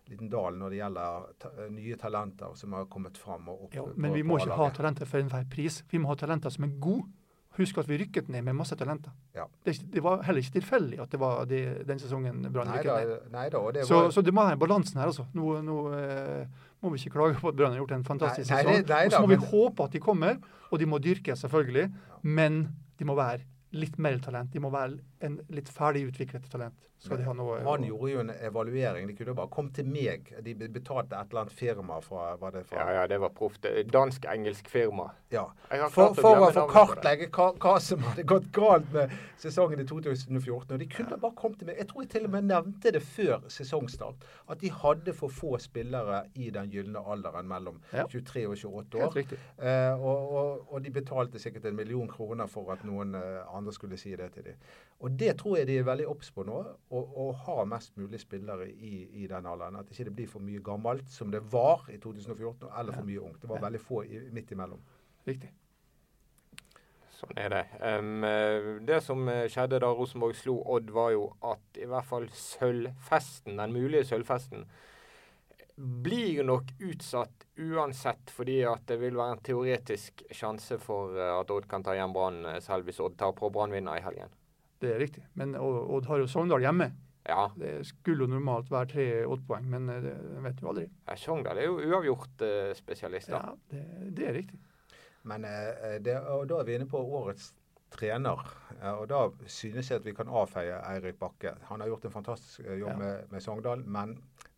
liten 0.06 0.30
dal 0.30 0.54
når 0.56 0.70
det 0.70 0.78
gjelder 0.78 1.28
ta, 1.42 1.50
nye 1.74 1.96
talenter 1.98 2.54
som 2.56 2.72
har 2.78 2.86
kommet 2.86 3.18
fram. 3.18 3.48
Og 3.50 3.66
opp 3.66 3.74
Ja, 3.74 3.82
på- 3.82 3.96
men 3.98 4.14
vi 4.14 4.22
må 4.22 4.38
ikke 4.38 4.54
ha 4.56 4.70
talenter 4.70 5.04
for 5.10 5.18
enhver 5.18 5.44
pris. 5.50 5.82
Vi 5.90 5.98
må 5.98 6.12
ha 6.12 6.14
talenter 6.14 6.50
som 6.54 6.64
er 6.64 6.76
gode. 6.78 7.10
Husk 7.56 7.78
at 7.80 7.88
vi 7.88 7.96
rykket 8.02 8.28
ned 8.28 8.42
med 8.44 8.52
masse 8.58 8.76
talenter. 8.76 9.12
Ja. 9.34 9.46
Det, 9.64 9.74
det 9.92 10.02
var 10.04 10.22
heller 10.26 10.42
ikke 10.44 10.58
tilfeldig 10.60 10.98
at 11.00 11.10
det 11.14 11.20
var 11.20 11.46
det, 11.48 11.60
den 11.88 11.98
sesongen 12.02 12.42
Brann 12.52 12.68
rykket 12.74 12.92
ned. 12.92 13.30
nei 13.32 13.48
da, 13.54 13.62
det 13.72 13.86
Så, 13.88 13.94
var 14.02 14.10
så 14.12 14.22
det 14.26 14.34
må 14.36 14.44
være 14.44 14.58
balansen 14.60 15.00
her, 15.00 15.06
altså. 15.08 15.24
Nå, 15.32 15.54
nå 15.64 15.76
eh, 15.96 16.46
må 16.84 16.92
vi 16.92 17.00
ikke 17.00 17.14
klage 17.16 17.40
på 17.40 17.48
at 17.48 17.56
Brann 17.56 17.72
har 17.72 17.80
gjort 17.80 17.96
en 17.96 18.04
fantastisk 18.04 18.50
Nei, 18.52 18.62
nei, 18.62 18.76
sesong. 18.82 19.06
og 19.06 19.12
så 19.16 19.20
må 19.24 19.30
vi 19.32 19.38
men- 19.40 19.48
håpe 19.54 19.84
at 19.88 19.92
de 19.96 20.00
kommer, 20.04 20.36
og 20.70 20.78
de 20.78 20.86
må 20.86 20.98
dyrke, 21.00 21.36
selvfølgelig. 21.36 21.86
Men 22.22 22.60
de 22.98 23.04
må 23.08 23.16
være 23.16 23.40
litt 23.72 23.98
mer 23.98 24.18
talent. 24.18 24.52
De 24.52 24.60
må 24.60 24.70
være 24.72 24.98
en 25.20 25.40
litt 25.48 25.68
ferdig 25.72 26.06
utviklet 26.10 26.50
talent. 26.52 26.86
Skal 26.98 27.18
de 27.20 27.26
ha 27.26 27.32
noe 27.36 27.58
Han 27.66 27.84
gjorde 27.84 28.08
jo 28.10 28.20
en 28.22 28.30
evaluering. 28.32 29.06
De 29.08 29.14
kunne 29.14 29.34
jo 29.34 29.36
bare 29.36 29.52
kom 29.52 29.68
til 29.74 29.88
meg. 29.88 30.30
De 30.42 30.54
betalte 30.56 31.12
et 31.18 31.28
eller 31.28 31.42
annet 31.42 31.52
firma 31.54 31.98
fra 32.00 32.30
var 32.40 32.54
det 32.56 32.62
fra, 32.70 32.78
Ja, 32.80 33.02
ja, 33.02 33.06
det 33.10 33.18
var 33.20 33.34
proft. 33.36 33.66
Dansk-engelsk 33.92 34.70
firma. 34.72 35.10
Ja. 35.30 35.44
For, 35.92 36.14
for 36.16 36.46
å 36.46 36.48
få 36.54 36.64
kartlegge 36.70 37.28
hva, 37.34 37.50
hva 37.60 37.74
som 37.84 38.00
hadde 38.06 38.24
gått 38.28 38.48
galt 38.56 38.88
med 38.94 39.12
sesongen 39.42 39.82
i 39.82 39.86
2014. 39.88 40.72
Og 40.72 40.80
de 40.80 40.88
kunne 40.90 41.20
bare 41.20 41.36
kommet 41.36 41.60
til 41.60 41.68
meg. 41.70 41.82
Jeg 41.82 41.90
tror 41.92 42.06
jeg 42.06 42.12
til 42.16 42.28
og 42.30 42.34
med 42.38 42.48
nevnte 42.48 42.94
det 42.96 43.04
før 43.04 43.44
sesongstart. 43.52 44.24
At 44.48 44.64
de 44.64 44.72
hadde 44.72 45.14
for 45.20 45.32
få 45.32 45.60
spillere 45.62 46.22
i 46.40 46.48
den 46.54 46.72
gylne 46.72 47.04
alderen 47.04 47.48
mellom 47.52 47.82
Ja. 47.92 48.06
23 48.08 48.46
og 48.48 48.56
28 48.56 49.04
Helt 49.04 49.36
år. 49.36 49.44
Eh, 49.60 50.00
og, 50.00 50.32
og, 50.40 50.72
og 50.72 50.82
de 50.84 50.90
betalte 50.96 51.38
sikkert 51.42 51.68
en 51.68 51.76
million 51.76 52.08
kroner 52.08 52.48
for 52.50 52.72
at 52.72 52.82
noen 52.88 53.14
eh, 53.20 53.44
andre 53.52 53.76
skulle 53.76 54.00
si 54.00 54.16
det 54.16 54.32
til 54.32 54.48
dem. 54.48 54.66
Og 55.04 55.12
det 55.18 55.32
tror 55.40 55.58
jeg 55.58 55.68
de 55.68 55.78
er 55.80 55.86
veldig 55.86 56.06
obs 56.10 56.30
på 56.34 56.44
nå. 56.46 56.62
Å 56.96 57.26
ha 57.46 57.58
mest 57.68 57.96
mulig 58.00 58.20
spillere 58.22 58.68
i, 58.70 58.94
i 59.22 59.28
den 59.30 59.46
alderen. 59.48 59.78
At 59.80 59.92
ikke 59.92 60.08
det 60.08 60.16
blir 60.18 60.30
for 60.30 60.44
mye 60.44 60.62
gammelt, 60.64 61.10
som 61.12 61.30
det 61.32 61.42
var 61.52 61.86
i 61.92 61.98
2014, 62.02 62.70
eller 62.70 62.96
for 62.96 63.08
mye 63.08 63.22
ungt. 63.28 63.40
Det 63.42 63.52
var 63.52 63.62
veldig 63.68 63.82
få 63.82 64.02
i, 64.06 64.24
midt 64.34 64.52
imellom. 64.56 64.82
Riktig. 65.26 65.52
Sånn 67.16 67.38
er 67.40 67.52
det. 67.52 67.62
Eh, 67.80 68.66
det 68.84 69.00
som 69.04 69.24
eh, 69.32 69.46
skjedde 69.52 69.80
da 69.80 69.88
Rosenborg 69.96 70.36
slo 70.36 70.58
Odd, 70.74 70.90
var 70.92 71.14
jo 71.14 71.30
at 71.48 71.80
i 71.80 71.88
hvert 71.88 72.08
fall 72.08 72.28
sølvfesten, 72.36 73.56
den 73.56 73.72
mulige 73.72 74.04
sølvfesten, 74.10 74.66
blir 75.76 76.42
nok 76.44 76.74
utsatt 76.84 77.46
uansett, 77.60 78.32
fordi 78.32 78.62
at 78.68 78.84
det 78.88 78.98
vil 79.00 79.16
være 79.16 79.36
en 79.36 79.42
teoretisk 79.44 80.24
sjanse 80.32 80.76
for 80.82 81.16
eh, 81.16 81.32
at 81.38 81.52
Odd 81.52 81.68
kan 81.70 81.84
ta 81.84 81.96
igjen 81.96 82.12
Brann, 82.16 82.42
selv 82.64 82.88
hvis 82.88 83.00
Odd 83.00 83.16
tar 83.20 83.32
på 83.36 83.52
Brannvinner 83.52 83.96
i 83.96 84.04
helgen. 84.04 84.35
Det 84.80 84.90
er 84.94 84.98
riktig. 85.00 85.24
Men 85.34 85.54
Odd 85.56 86.06
har 86.10 86.18
jo 86.20 86.26
Sogndal 86.28 86.60
hjemme. 86.64 86.90
Ja, 87.26 87.48
Det 87.58 87.80
skulle 87.88 88.22
jo 88.22 88.30
normalt 88.30 88.68
være 88.70 88.86
tre 88.92 89.04
åttepoeng, 89.26 89.64
men 89.72 89.88
eh, 89.90 90.02
det 90.04 90.42
vet 90.44 90.60
du 90.60 90.68
aldri. 90.70 90.84
Ja, 91.08 91.16
Sogndal 91.18 91.58
er 91.58 91.66
jo 91.66 91.78
uavgjort-spesialist, 91.80 93.30
da. 93.32 93.40
Ja, 93.40 93.54
det, 93.72 93.84
det 94.16 94.28
er 94.28 94.36
riktig. 94.36 94.60
Men 95.26 95.44
eh, 95.48 95.96
det, 96.04 96.14
og 96.30 96.46
da 96.50 96.60
er 96.60 96.68
vi 96.68 96.76
inne 96.78 96.86
på 96.90 97.00
årets 97.02 97.48
trener. 97.96 98.44
Eh, 98.80 98.92
og 98.92 99.08
da 99.10 99.24
synes 99.50 99.90
jeg 99.90 99.98
at 100.02 100.06
vi 100.06 100.14
kan 100.14 100.28
avfeie 100.30 100.76
Eirik 100.92 101.18
Bakke. 101.18 101.56
Han 101.70 101.82
har 101.82 101.90
gjort 101.90 102.04
en 102.06 102.14
fantastisk 102.14 102.60
eh, 102.66 102.78
jobb 102.78 102.92
Ja. 102.94 102.98
med, 103.00 103.32
med 103.32 103.42
Sogndal, 103.42 103.82
men 103.86 104.16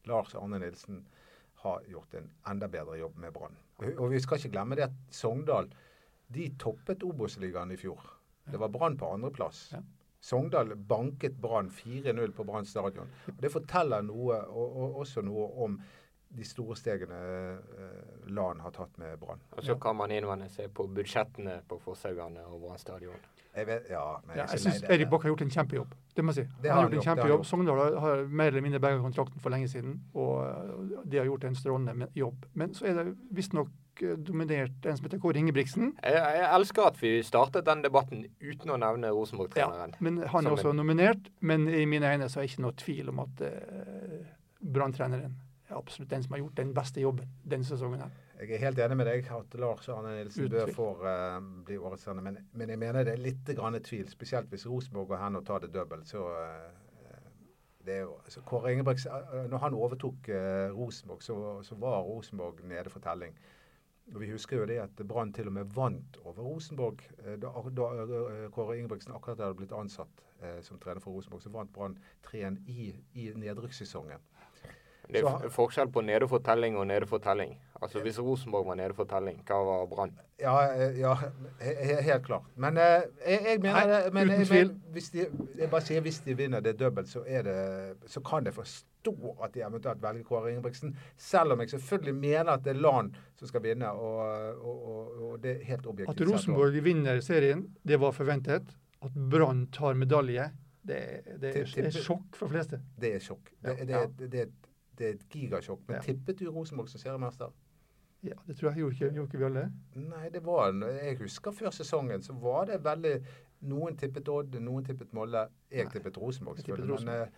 Lars 0.08 0.34
Arne 0.36 0.58
Nilsen 0.60 1.06
har 1.64 1.80
gjort 1.90 2.14
en 2.14 2.28
enda 2.52 2.68
bedre 2.70 2.98
jobb 3.00 3.16
med 3.18 3.32
Brann. 3.34 3.56
Og, 3.80 3.88
og 3.96 4.10
vi 4.12 4.20
skal 4.22 4.38
ikke 4.38 4.52
glemme 4.58 4.76
det 4.78 4.90
at 4.90 4.98
Sogndal 5.10 5.70
de 6.28 6.50
toppet 6.60 7.02
Obos-ligaen 7.02 7.72
i 7.72 7.78
fjor. 7.80 8.02
Det 8.48 8.60
var 8.60 8.68
Brann 8.72 8.96
på 9.00 9.08
andreplass. 9.14 9.70
Ja. 9.72 9.80
Sogndal 10.28 10.74
banket 10.76 11.38
Brann 11.40 11.70
4-0 11.72 12.34
på 12.36 12.44
Brann 12.44 12.68
stadion. 12.68 13.08
Det 13.40 13.52
forteller 13.52 14.04
noe, 14.04 14.42
og, 14.48 14.76
og 14.82 15.00
også 15.04 15.24
noe 15.24 15.48
om 15.64 15.78
de 16.30 16.44
store 16.44 16.76
stegene 16.76 17.18
eh, 17.18 18.28
LAN 18.28 18.60
har 18.60 18.70
tatt 18.76 18.98
med 19.00 19.16
Brann. 19.18 19.40
Og 19.56 19.64
så 19.64 19.74
kan 19.80 19.96
man 19.96 20.10
innvende 20.12 20.48
seg 20.52 20.70
på 20.76 20.84
budsjettene 20.94 21.62
på 21.68 21.78
Forshaugane 21.80 22.44
og 22.46 22.60
Brann 22.66 22.78
stadion. 22.78 23.16
Jeg 23.56 23.66
ja, 23.90 24.02
men 24.26 24.36
Ja, 24.36 24.44
er 24.44 24.52
jeg 24.54 24.60
syns 24.60 24.82
det. 24.84 24.90
Erik 24.92 25.08
Bakke 25.10 25.24
har 25.26 25.32
gjort 25.32 25.40
en 25.42 25.50
kjempejobb. 25.50 25.94
Det 26.14 26.22
må 26.24 26.34
jeg 26.34 26.44
si. 26.44 26.52
Det 26.62 26.70
Han 26.70 26.78
har 26.78 26.90
gjort 26.90 26.98
en 27.00 27.06
kjempejobb. 27.08 27.44
Sogndal 27.48 27.80
har- 27.98 28.22
mer 28.28 28.46
eller 28.52 28.60
mindre 28.62 28.78
berga 28.80 29.00
kontrakten 29.02 29.40
for 29.40 29.50
lenge 29.50 29.68
siden, 29.68 29.96
og 30.14 31.02
de 31.08 31.16
har 31.18 31.24
gjort 31.26 31.44
en 31.44 31.54
strålende 31.54 32.08
jobb. 32.14 32.44
Men 32.54 32.74
så 32.74 32.86
er 32.86 32.94
det 33.00 33.16
visstnok 33.34 33.68
øh, 34.02 34.16
dominert 34.22 34.86
en 34.86 34.96
som 34.96 35.04
heter 35.08 35.18
Kåre 35.18 35.40
Ingebrigtsen. 35.40 35.96
Jeg, 36.04 36.12
jeg 36.14 36.54
elsker 36.54 36.86
at 36.86 37.02
vi 37.02 37.22
startet 37.22 37.64
den 37.66 37.82
debatten 37.82 38.26
uten 38.40 38.70
å 38.70 38.76
nevne 38.78 39.10
Rosenborg-treneren. 39.10 39.94
men 39.98 40.18
han 40.28 40.46
er 40.46 40.50
også 40.54 40.70
en- 40.70 40.76
nominert. 40.76 41.32
Men 41.40 41.66
i 41.68 41.84
mine 41.86 42.06
øyne 42.14 42.28
så 42.28 42.38
er 42.38 42.46
det 42.46 42.50
ikke 42.52 42.62
noe 42.68 42.72
tvil 42.78 43.08
om 43.08 43.18
at 43.26 43.40
eh, 43.40 44.26
Brann-treneren 44.62 45.24
er 45.24 45.30
absolutt 45.76 46.10
den 46.10 46.22
som 46.22 46.32
har 46.32 46.38
gjort 46.38 46.56
den 46.56 46.72
beste 46.74 47.00
jobben 47.00 47.28
denne 47.44 47.64
sesongen. 47.64 48.00
her. 48.00 48.10
Jeg 48.38 48.54
er 48.54 48.58
helt 48.62 48.78
enig 48.78 48.96
med 48.96 49.08
deg 49.10 49.30
at 49.34 49.54
Lars 49.58 49.88
Arne 49.88 50.14
Nilsen 50.16 50.44
Uten 50.44 50.52
bør 50.52 50.68
tvil. 50.68 50.74
få 50.74 50.88
eh, 51.10 51.38
bli 51.66 51.78
årets 51.78 52.04
trener, 52.06 52.22
men, 52.22 52.38
men 52.52 52.70
jeg 52.70 52.78
mener 52.78 53.04
det 53.04 53.16
er 53.16 53.22
litt 53.22 53.50
grann 53.58 53.78
tvil. 53.82 54.08
Spesielt 54.10 54.50
hvis 54.52 54.66
Rosenborg 54.70 55.08
går 55.10 55.22
hen 55.24 55.40
og 55.40 55.46
tar 55.46 55.64
det 55.64 55.72
dobbelt. 55.74 56.06
Så 56.08 56.24
Uh, 56.28 57.24
det 57.86 58.02
jo, 58.02 58.18
så 58.28 58.42
Kåre 58.44 58.72
Ingebrigtsen, 58.72 59.12
eh, 59.12 59.46
når 59.48 59.58
han 59.62 59.74
overtok 59.74 60.28
uh, 60.28 60.68
Rosenborg, 60.76 61.22
så, 61.24 61.36
så 61.64 61.76
var 61.80 62.02
Rosenborg 62.04 62.60
nede 62.68 62.90
for 62.92 63.00
telling. 63.00 63.32
Og 64.12 64.20
Vi 64.20 64.30
husker 64.30 64.58
jo 64.58 64.66
det 64.68 64.76
at 64.82 65.00
Brann 65.08 65.32
til 65.32 65.48
og 65.48 65.54
med 65.56 65.72
vant 65.74 66.18
over 66.24 66.42
Rosenborg. 66.42 67.00
Da, 67.40 67.50
da 67.76 67.88
Kåre 68.52 68.78
Ingebrigtsen 68.78 69.12
akkurat 69.12 69.40
hadde 69.40 69.56
blitt 69.56 69.72
ansatt 69.72 70.22
som 70.64 70.78
trener 70.80 71.00
for 71.00 71.12
Rosenborg, 71.12 71.42
så 71.42 71.52
vant 71.52 71.72
Brann 71.72 71.98
3-1 72.24 72.56
i, 72.72 72.86
i 73.20 73.26
nedrykkssesongen. 73.36 74.24
Det 75.08 75.22
er 75.24 75.48
forskjell 75.52 75.88
på 75.92 76.02
nede 76.04 76.28
for 76.28 76.42
og 76.48 76.86
nede 76.86 77.06
for. 77.06 77.20
Altså 77.82 78.00
Hvis 78.02 78.18
Rosenborg 78.20 78.66
var 78.66 78.74
nede 78.74 78.94
for 78.94 79.04
hva 79.04 79.60
var 79.64 79.86
Brann? 79.86 80.12
Ja, 80.40 80.54
eh, 80.74 80.98
ja 81.00 81.14
he, 81.60 81.74
he, 81.74 82.02
helt 82.02 82.24
klart. 82.26 82.42
Men 82.56 82.76
eh, 82.76 83.06
jeg, 83.26 83.40
jeg 83.46 83.60
mener 83.62 83.86
Nei, 83.86 84.02
det 84.04 84.12
men, 84.14 84.28
uten 84.28 84.38
jeg, 84.38 84.46
tvil. 84.46 84.68
men 84.68 84.92
hvis 84.92 85.10
de, 85.10 85.26
jeg 85.58 85.70
bare 85.70 85.80
sier 85.86 86.04
hvis 86.04 86.20
de 86.26 86.36
vinner 86.36 86.60
det 86.60 86.76
dobbelt, 86.80 87.08
så, 87.08 87.22
er 87.26 87.42
det, 87.42 87.56
så 88.06 88.20
kan 88.20 88.46
jeg 88.46 88.54
forstå 88.54 89.14
at 89.44 89.54
de 89.54 89.64
eventuelt 89.64 90.02
velger 90.02 90.22
Kåre 90.28 90.52
Ingebrigtsen. 90.52 90.96
Selv 91.16 91.52
om 91.52 91.60
jeg 91.60 91.70
selvfølgelig 91.70 92.14
mener 92.14 92.52
at 92.52 92.64
det 92.64 92.76
er 92.76 92.80
LAN 92.82 93.10
som 93.38 93.48
skal 93.48 93.64
vinne, 93.64 93.90
og, 93.90 94.20
og, 94.60 94.86
og, 94.92 95.18
og 95.30 95.42
det 95.42 95.56
er 95.56 95.64
helt 95.72 95.86
objektivt. 95.86 96.14
At 96.20 96.22
sett, 96.26 96.34
Rosenborg 96.34 96.78
vinner 96.84 97.20
serien, 97.24 97.66
det 97.82 98.00
var 98.00 98.12
forventet. 98.12 98.76
At 99.02 99.14
Brann 99.30 99.66
tar 99.72 99.94
medalje, 99.94 100.50
det, 100.88 101.02
det 101.40 101.54
er, 101.56 101.86
er 101.86 101.94
sjokk 101.94 102.36
for 102.38 102.50
fleste. 102.50 102.80
Det 103.00 103.14
er 103.16 103.22
sjokk. 103.22 103.50
Det, 103.62 103.76
Ja. 103.88 104.04
det, 104.06 104.08
det, 104.18 104.30
det, 104.32 104.67
det 104.98 105.06
er 105.06 105.10
et 105.16 105.28
gigasjokk. 105.30 105.80
Men 105.88 105.96
Ja. 105.96 106.00
tippet 106.02 106.38
du 106.38 106.50
Rosenborg 106.50 106.88
som 106.88 107.00
seriemester? 107.00 107.52
Ja, 108.22 108.34
Det 108.46 108.56
tror 108.56 108.70
jeg 108.70 108.78
gjorde 108.78 108.94
ikke, 108.94 109.14
gjorde 109.14 109.28
ikke 109.28 109.38
vi 109.38 109.44
alle. 109.44 109.72
Nei, 109.94 110.28
det 110.28 110.40
var 110.44 110.72
Jeg 110.72 111.18
husker 111.18 111.50
før 111.52 111.70
sesongen 111.70 112.22
så 112.22 112.32
var 112.34 112.64
det 112.64 112.80
veldig 112.84 113.24
Noen 113.60 113.96
tippet 113.96 114.28
Odd, 114.28 114.54
noen 114.60 114.84
tippet 114.84 115.12
Molde. 115.12 115.48
Jeg 115.70 115.84
Nei, 115.84 115.92
tippet 115.92 116.16
Rosenborg, 116.18 116.58
selvfølgelig. 116.58 117.04
Men 117.04 117.28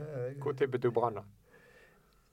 eh, 0.00 0.34
Hvor 0.42 0.52
tippet 0.52 0.82
du 0.82 0.90
Brann, 0.90 1.14
da? 1.14 1.22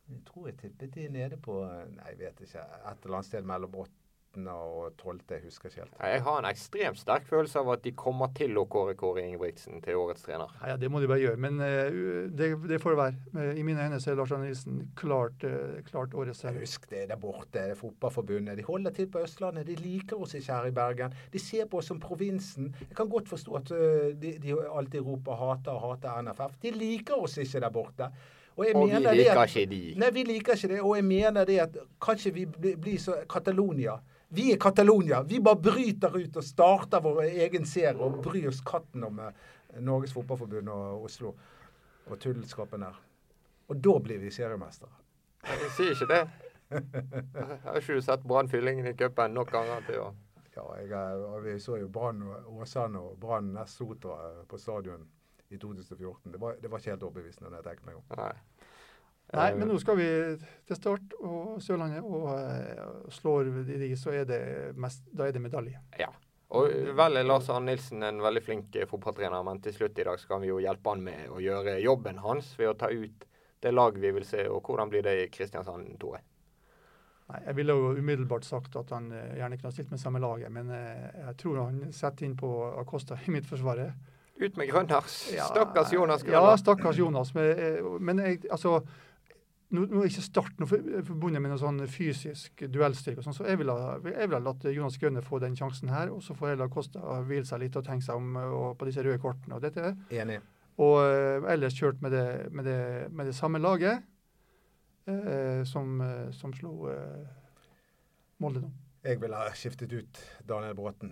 Jeg 0.10 0.22
tror 0.26 0.48
jeg 0.48 0.58
tippet 0.58 0.93
de 0.96 1.08
nede 1.10 1.38
på 1.38 1.62
Nei, 1.96 2.10
jeg 2.10 2.19
vet 2.19 2.39
ikke. 2.41 2.60
Et 2.91 3.04
eller 3.06 3.15
annet 3.17 3.26
sted 3.26 3.43
mellom 3.43 3.76
8. 3.76 3.91
og 4.38 4.93
12. 4.98 5.19
Jeg 5.30 5.41
husker 5.43 5.69
ikke 5.69 5.80
helt. 5.84 5.93
Jeg 6.02 6.22
har 6.26 6.39
en 6.39 6.46
ekstremt 6.50 6.98
sterk 7.00 7.28
følelse 7.30 7.60
av 7.60 7.69
at 7.76 7.84
de 7.86 7.91
kommer 7.91 8.32
til 8.36 8.58
å 8.58 8.63
kåre 8.65 8.96
Kåre 8.98 9.22
Ingebrigtsen 9.22 9.82
til 9.86 9.96
årets 9.96 10.24
trener. 10.26 10.50
Ja, 10.62 10.72
ja, 10.74 10.78
Det 10.78 10.89
må 10.91 11.00
de 11.00 11.08
bare 11.08 11.19
gjøre. 11.22 11.38
Men 11.38 11.60
uh, 11.62 12.30
det, 12.34 12.50
det 12.69 12.80
får 12.82 12.96
det 12.96 12.98
være. 12.98 13.15
Eh, 13.46 13.60
I 13.62 13.63
mine 13.63 13.86
øyne 13.86 14.00
så 14.02 14.12
er 14.12 14.15
Lars 14.19 14.32
Arne 14.32 14.50
Nilsen 14.50 14.82
klart, 15.00 15.46
uh, 15.46 15.78
klart 15.86 16.13
årets 16.17 16.41
trener. 16.41 16.60
Husk 16.65 16.89
det 16.89 17.06
der 17.10 17.15
borte, 17.22 17.48
det 17.54 17.65
er 17.76 17.80
Fotballforbundet. 17.80 18.58
De 18.58 18.63
holder 18.67 18.91
til 18.98 19.08
på 19.13 19.22
Østlandet. 19.24 19.67
De 19.69 19.76
liker 19.76 20.17
oss 20.22 20.34
ikke 20.34 20.54
her 20.58 20.65
i 20.72 20.76
Bergen. 20.82 21.13
De 21.34 21.39
ser 21.39 21.65
på 21.69 21.78
oss 21.84 21.91
som 21.93 22.00
provinsen. 22.02 22.74
Jeg 22.89 22.98
kan 22.98 23.10
godt 23.10 23.30
forstå 23.30 23.60
at 23.62 23.72
øh, 23.72 24.13
de, 24.22 24.34
de 24.41 24.56
alltid 24.78 25.00
roper 25.06 25.36
'hater' 25.38 25.72
og 25.78 25.93
'hater 25.93 26.22
NFF'. 26.26 26.58
De 26.62 26.72
liker 26.72 27.13
oss 27.22 27.38
ikke 27.38 27.60
der 27.60 27.69
borte. 27.69 28.10
Og, 28.56 28.65
jeg 28.67 28.76
Og 28.76 28.88
vi 28.88 28.93
liker 29.17 29.39
at- 29.41 29.56
ikke 29.56 29.69
de. 29.69 29.93
Nei, 29.98 30.10
vi 30.13 30.24
liker 30.24 30.54
ikke 30.54 30.67
det. 30.67 30.82
Og 30.82 30.96
jeg 30.96 31.06
mener 31.06 31.46
det 31.46 31.60
at 31.60 31.78
kanskje 32.02 32.34
vi 32.34 32.46
bli- 32.46 32.76
blir 32.76 33.00
så 33.00 33.15
Catalonia. 33.30 33.96
Vi 34.34 34.52
er 34.54 34.58
Catalonia. 34.58 35.22
Vi 35.24 35.39
bare 35.39 35.62
bryter 35.62 36.15
ut 36.17 36.38
og 36.39 36.46
starter 36.46 37.02
vår 37.06 37.19
egen 37.28 37.67
serie 37.69 38.00
og 38.02 38.17
bryr 38.26 38.48
oss 38.50 38.63
katten 38.65 39.06
om 39.06 39.19
eh, 39.22 39.36
Norges 39.86 40.15
Fotballforbund 40.15 40.72
og 40.74 41.06
Oslo 41.06 41.36
og 42.10 42.15
tullskapen 42.19 42.82
der. 42.82 42.98
Og 43.69 43.78
da 43.78 43.93
blir 44.02 44.24
vi 44.24 44.32
seriemestere. 44.34 44.89
Jeg 45.46 45.69
sier 45.78 45.93
ikke 45.93 46.10
det. 46.10 46.24
Jeg 46.74 47.60
Har 47.63 47.78
ikke 47.78 48.02
sett 48.02 48.26
Brann 48.26 48.50
Fyllingen 48.50 48.89
i 48.89 48.96
cupen 48.98 49.36
nok 49.38 49.52
ganger 49.54 49.86
til 49.89 50.02
å 50.08 50.12
Ja, 50.54 50.65
jeg, 50.78 51.04
vi 51.41 51.54
så 51.62 51.78
jo 51.82 51.88
Brann 51.89 52.26
Åsane 52.58 53.00
og 53.02 53.15
Brann 53.22 53.56
Sotra 53.69 54.17
på 54.50 54.58
stadion 54.58 55.06
i 55.54 55.58
2014. 55.58 56.32
Det 56.32 56.41
var, 56.41 56.58
det 56.62 56.69
var 56.72 56.82
ikke 56.82 56.93
helt 56.93 57.06
overbevisende 57.06 57.50
når 57.50 57.62
jeg 57.62 57.67
tenker 57.69 57.88
meg 57.89 58.02
om. 58.02 58.06
Nei. 58.17 58.34
Nei, 59.33 59.51
Eh, 59.51 59.57
men 59.57 59.67
nå 59.71 59.79
skal 59.81 59.97
vi 59.97 60.07
til 60.67 60.77
Start 60.77 61.15
og 61.21 61.62
Sørlandet, 61.63 62.03
og 62.03 62.27
eh, 62.36 62.83
slår 63.09 63.49
de 63.65 63.79
de, 63.81 63.95
så 63.97 64.13
er 64.13 64.27
det 64.29 64.41
mest, 64.77 65.07
da 65.12 65.25
er 65.27 65.33
det 65.33 65.41
medalje. 65.41 65.79
Ja. 65.99 66.12
Og 66.53 66.69
vel 66.93 67.17
er 67.17 67.25
Lars 67.25 67.47
Arne 67.49 67.71
Nilsen 67.71 68.03
en 68.05 68.21
veldig 68.21 68.43
flink 68.45 68.75
eh, 68.75 68.86
fotballtrener, 68.89 69.41
men 69.47 69.62
til 69.63 69.73
slutt 69.73 69.97
i 69.97 70.05
dag 70.05 70.19
skal 70.21 70.43
vi 70.43 70.51
jo 70.51 70.59
hjelpe 70.62 70.93
han 70.93 71.01
med 71.01 71.31
å 71.33 71.41
gjøre 71.41 71.79
jobben 71.81 72.21
hans 72.21 72.51
ved 72.59 72.69
å 72.69 72.77
ta 72.77 72.91
ut 72.93 73.25
det 73.63 73.71
laget 73.73 74.03
vi 74.03 74.12
vil 74.12 74.27
se. 74.27 74.45
Og 74.51 74.62
hvordan 74.62 74.91
blir 74.91 75.01
det 75.05 75.15
i 75.23 75.29
Kristiansand, 75.33 75.95
Tore? 75.99 76.21
Nei, 77.31 77.39
Jeg 77.47 77.55
ville 77.55 77.73
jo 77.73 77.93
umiddelbart 77.97 78.45
sagt 78.45 78.75
at 78.75 78.91
han 78.93 79.12
eh, 79.12 79.38
gjerne 79.39 79.57
kunne 79.57 79.71
ha 79.71 79.75
stilt 79.75 79.93
med 79.93 80.01
samme 80.01 80.21
laget, 80.21 80.51
men 80.53 80.69
eh, 80.75 81.07
jeg 81.29 81.38
tror 81.41 81.62
han 81.63 81.79
setter 81.95 82.27
inn 82.27 82.36
på 82.38 82.51
Acosta 82.81 83.17
i 83.25 83.33
midtforsvaret. 83.33 84.12
Ut 84.43 84.57
med 84.57 84.69
Grønners! 84.69 85.17
Ja, 85.33 85.45
Stakkars 85.49 85.93
Jonas 85.93 86.23
Ja, 86.25 86.41
stakkars 86.57 86.97
Jonas. 86.97 87.33
Men, 87.33 87.51
eh, 87.57 87.89
men 87.99 88.19
jeg, 88.19 88.43
altså 88.51 88.81
nå, 89.73 89.86
nå 89.89 90.03
er 90.03 90.09
ikke 90.09 90.43
noe 90.62 91.03
forbundet 91.07 91.41
med 91.41 91.51
noe 91.51 91.62
sånn 91.62 91.81
fysisk 91.89 92.63
duellstyrke, 92.71 93.23
sånn, 93.25 93.36
så 93.36 93.47
jeg 93.49 93.59
ville 93.62 93.75
jeg 94.05 94.29
ville 94.29 94.41
latt 94.45 94.67
Jonas 94.69 94.99
Grønne 95.01 95.23
få 95.25 95.39
den 95.43 95.57
sjansen 95.57 95.91
her. 95.93 96.12
Og 96.13 96.23
så 96.25 96.38
får 96.38 96.53
heller 96.53 96.71
Kosta 96.73 97.19
hvile 97.27 97.47
seg 97.49 97.63
litt 97.65 97.77
og 97.79 97.86
tenke 97.88 98.05
seg 98.05 98.19
om 98.19 98.38
eh, 98.39 98.55
på 98.77 98.89
disse 98.89 99.05
røde 99.05 99.21
kortene 99.23 99.57
og 99.57 99.65
dette. 99.65 99.95
Enig. 100.13 100.39
Og 100.83 100.97
eh, 101.03 101.49
ellers 101.53 101.77
kjørt 101.77 102.01
med 102.05 102.15
det, 102.15 102.27
med 102.53 102.69
det, 102.69 102.79
med 103.12 103.29
det 103.29 103.36
samme 103.38 103.62
laget 103.62 104.05
eh, 105.09 105.63
som, 105.69 105.99
eh, 106.01 106.29
som 106.38 106.53
slo 106.55 106.77
eh, 106.93 107.27
Molde 108.43 108.63
nå. 108.63 108.71
Jeg 109.03 109.19
ville 109.19 109.38
ha 109.38 109.51
skiftet 109.55 109.91
ut 109.93 110.19
Daniel 110.47 110.75
Bråten. 110.77 111.12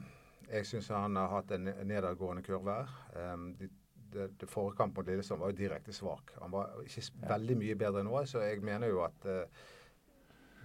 Jeg 0.51 0.65
syns 0.67 0.89
han 0.91 1.15
har 1.19 1.31
hatt 1.31 1.51
en 1.55 1.69
nedadgående 1.87 2.43
kurve. 2.43 2.81
Um, 3.15 3.51
det, 3.59 3.69
det, 4.13 4.27
det 4.41 4.49
Forrige 4.49 4.77
kamp 4.81 4.97
mot 4.97 5.07
Lillestrøm 5.07 5.39
var 5.43 5.53
jo 5.53 5.57
direkte 5.61 5.93
svak. 5.95 6.33
Han 6.41 6.51
var 6.53 6.73
ikke 6.85 7.03
veldig 7.29 7.57
mye 7.61 7.77
bedre 7.85 8.03
nå, 8.07 8.15
så 8.29 8.43
jeg 8.45 8.61
mener 8.65 8.91
jo 8.91 9.01
at 9.05 9.25
uh, 9.29 9.63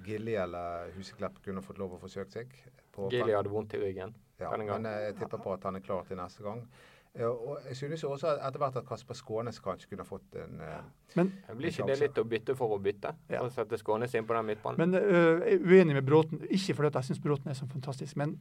Gilly 0.07 0.35
eller 0.39 0.93
Huseklepp 0.97 1.41
kunne 1.45 1.63
fått 1.65 1.79
lov 1.83 1.97
å 1.97 2.03
forsøke 2.03 2.31
seg. 2.41 2.53
på- 2.93 3.11
Gilly 3.13 3.33
hadde 3.37 3.51
vondt 3.53 3.75
i 3.75 3.81
ryggen. 3.83 4.15
Ja, 4.41 4.51
men 4.57 4.87
eh, 4.87 5.01
jeg 5.09 5.17
tipper 5.17 5.41
på 5.41 5.53
at 5.57 5.65
han 5.65 5.77
er 5.77 5.81
klar 5.85 6.05
til 6.09 6.17
neste 6.21 6.43
gang. 6.45 6.63
Eh, 7.17 7.25
og 7.27 7.59
jeg 7.65 7.77
synes 7.77 8.03
også 8.05 8.35
etter 8.37 8.61
hvert 8.61 8.77
at 8.77 8.87
Kasper 8.89 9.17
Skånes 9.17 9.59
kanskje 9.65 9.89
kunne 9.89 10.05
fått 10.05 10.35
en 10.37 10.61
eh, 10.61 10.83
Men, 11.17 11.31
Blir 11.57 11.71
ikke 11.73 11.87
det 11.89 11.97
litt 12.03 12.19
å 12.21 12.25
bytte 12.29 12.57
for 12.59 12.75
å 12.77 12.79
bytte? 12.83 13.15
Ja. 13.33 13.41
Og 13.45 13.53
sette 13.55 13.79
Skånes 13.81 14.13
inn 14.19 14.27
på 14.29 14.37
den 14.37 14.49
midtbanen? 14.51 14.81
men 14.93 15.01
øh, 15.01 15.41
jeg 15.47 15.61
er 15.63 15.65
uenig 15.65 15.97
med 15.97 16.05
Bråten. 16.05 16.43
Ikke 16.51 16.77
fordi 16.77 16.93
jeg 16.99 17.09
syns 17.11 17.23
Bråten 17.25 17.51
er 17.53 17.57
så 17.57 17.69
fantastisk, 17.73 18.17
men 18.21 18.37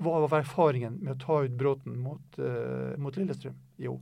hva 0.00 0.22
var 0.24 0.38
erfaringen 0.40 0.96
med 1.02 1.12
å 1.18 1.20
ta 1.20 1.42
ut 1.44 1.56
Bråten 1.60 1.98
mot, 2.00 2.38
øh, 2.40 2.96
mot 2.98 3.16
Lillestrøm? 3.20 3.56
Jo, 3.84 3.98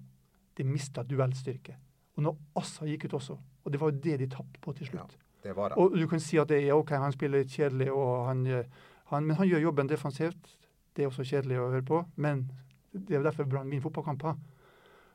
de 0.58 0.66
mista 0.66 1.04
duellstyrke. 1.06 1.76
Og 2.18 2.26
når 2.26 2.36
Assa 2.58 2.86
gikk 2.88 3.06
ut 3.06 3.16
også, 3.20 3.38
og 3.64 3.72
det 3.72 3.80
var 3.80 3.92
jo 3.92 4.02
det 4.04 4.18
de 4.20 4.28
tapte 4.32 4.60
på 4.62 4.74
til 4.74 4.90
slutt. 4.90 5.14
Ja, 5.14 5.24
Det 5.48 5.56
var 5.56 5.70
det. 5.70 5.78
Og 5.78 5.94
du 5.94 6.06
kan 6.10 6.20
si 6.20 6.38
at 6.38 6.48
det 6.50 6.58
er 6.64 6.74
OK, 6.74 6.90
han 6.90 7.14
spiller 7.14 7.44
litt 7.44 7.54
kjedelig, 7.54 7.92
og 7.92 8.26
han, 8.26 8.46
øh, 8.46 8.64
han, 9.12 9.26
men 9.26 9.36
han 9.36 9.48
gjør 9.48 9.68
jobben 9.68 9.88
defensivt. 9.88 10.56
Det 10.96 11.04
er 11.04 11.12
også 11.12 11.24
kjedelig 11.24 11.60
å 11.62 11.70
høre 11.70 11.86
på, 11.86 12.02
men 12.16 12.48
det 12.92 13.16
er 13.16 13.22
derfor 13.22 13.46
Brann 13.46 13.70
vinner 13.70 13.84
fotballkamper. 13.84 14.34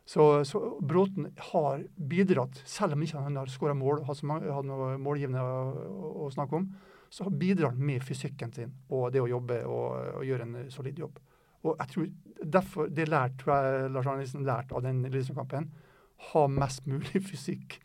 Så, 0.06 0.44
så 0.48 0.80
Bråten 0.82 1.28
har 1.52 1.84
bidratt, 1.96 2.62
selv 2.66 2.96
om 2.96 3.04
ikke 3.04 3.20
han 3.24 3.36
har 3.40 3.52
skåra 3.52 3.76
mål, 3.76 4.04
har 4.08 4.66
noe 4.68 4.96
målgivende 5.00 5.44
å, 5.44 6.10
å 6.26 6.32
snakke 6.32 6.60
om, 6.60 6.72
så 7.14 7.30
bidrar 7.30 7.72
han 7.72 7.86
med 7.86 8.04
fysikken 8.04 8.52
sin 8.56 8.72
og 8.90 9.12
det 9.14 9.22
å 9.22 9.30
jobbe 9.30 9.62
og, 9.70 10.18
og 10.18 10.26
gjøre 10.28 10.48
en 10.48 10.72
solid 10.74 11.00
jobb. 11.04 11.20
Og 11.64 11.78
jeg 11.80 11.88
tror 11.94 12.08
derfor, 12.52 12.88
Det 12.90 13.08
lærte 13.08 13.46
jeg 13.48 13.92
Lars 13.92 14.06
Arne 14.08 14.20
Nilsen 14.24 14.44
lærte 14.46 14.76
av 14.76 14.82
den 14.84 15.04
Lillestrøm-kampen. 15.04 15.70
Ha 16.34 16.48
mest 16.48 16.86
mulig 16.88 17.22
fysikk 17.24 17.80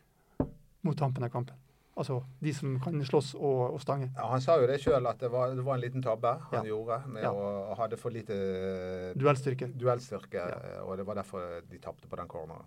mot 0.83 0.97
tampen 0.97 1.23
av 1.23 1.29
kampen. 1.31 1.55
Altså 1.99 2.21
de 2.41 2.53
som 2.55 2.77
kan 2.79 2.95
slåss 3.03 3.33
og, 3.35 3.73
og 3.75 3.81
stange. 3.83 4.07
Ja, 4.15 4.27
han 4.31 4.39
sa 4.41 4.55
jo 4.61 4.67
det 4.67 4.77
sjøl, 4.79 5.03
at 5.09 5.19
det 5.19 5.27
var, 5.33 5.51
det 5.55 5.63
var 5.65 5.75
en 5.75 5.81
liten 5.83 6.01
tabbe 6.03 6.31
han 6.51 6.61
Ja. 6.61 6.61
gjorde 6.63 6.99
med 7.11 7.23
Ja. 7.23 7.31
å 7.31 7.75
det 7.89 7.99
for 7.99 8.09
lite 8.09 9.13
Duellstyrke. 9.19 9.67
duellstyrke, 9.77 10.45
og 10.83 10.95
det 10.97 11.05
var 11.05 11.15
derfor 11.15 11.61
de 11.69 11.77
tapte 11.79 12.07
på 12.07 12.15
den 12.15 12.27
corneren. 12.27 12.63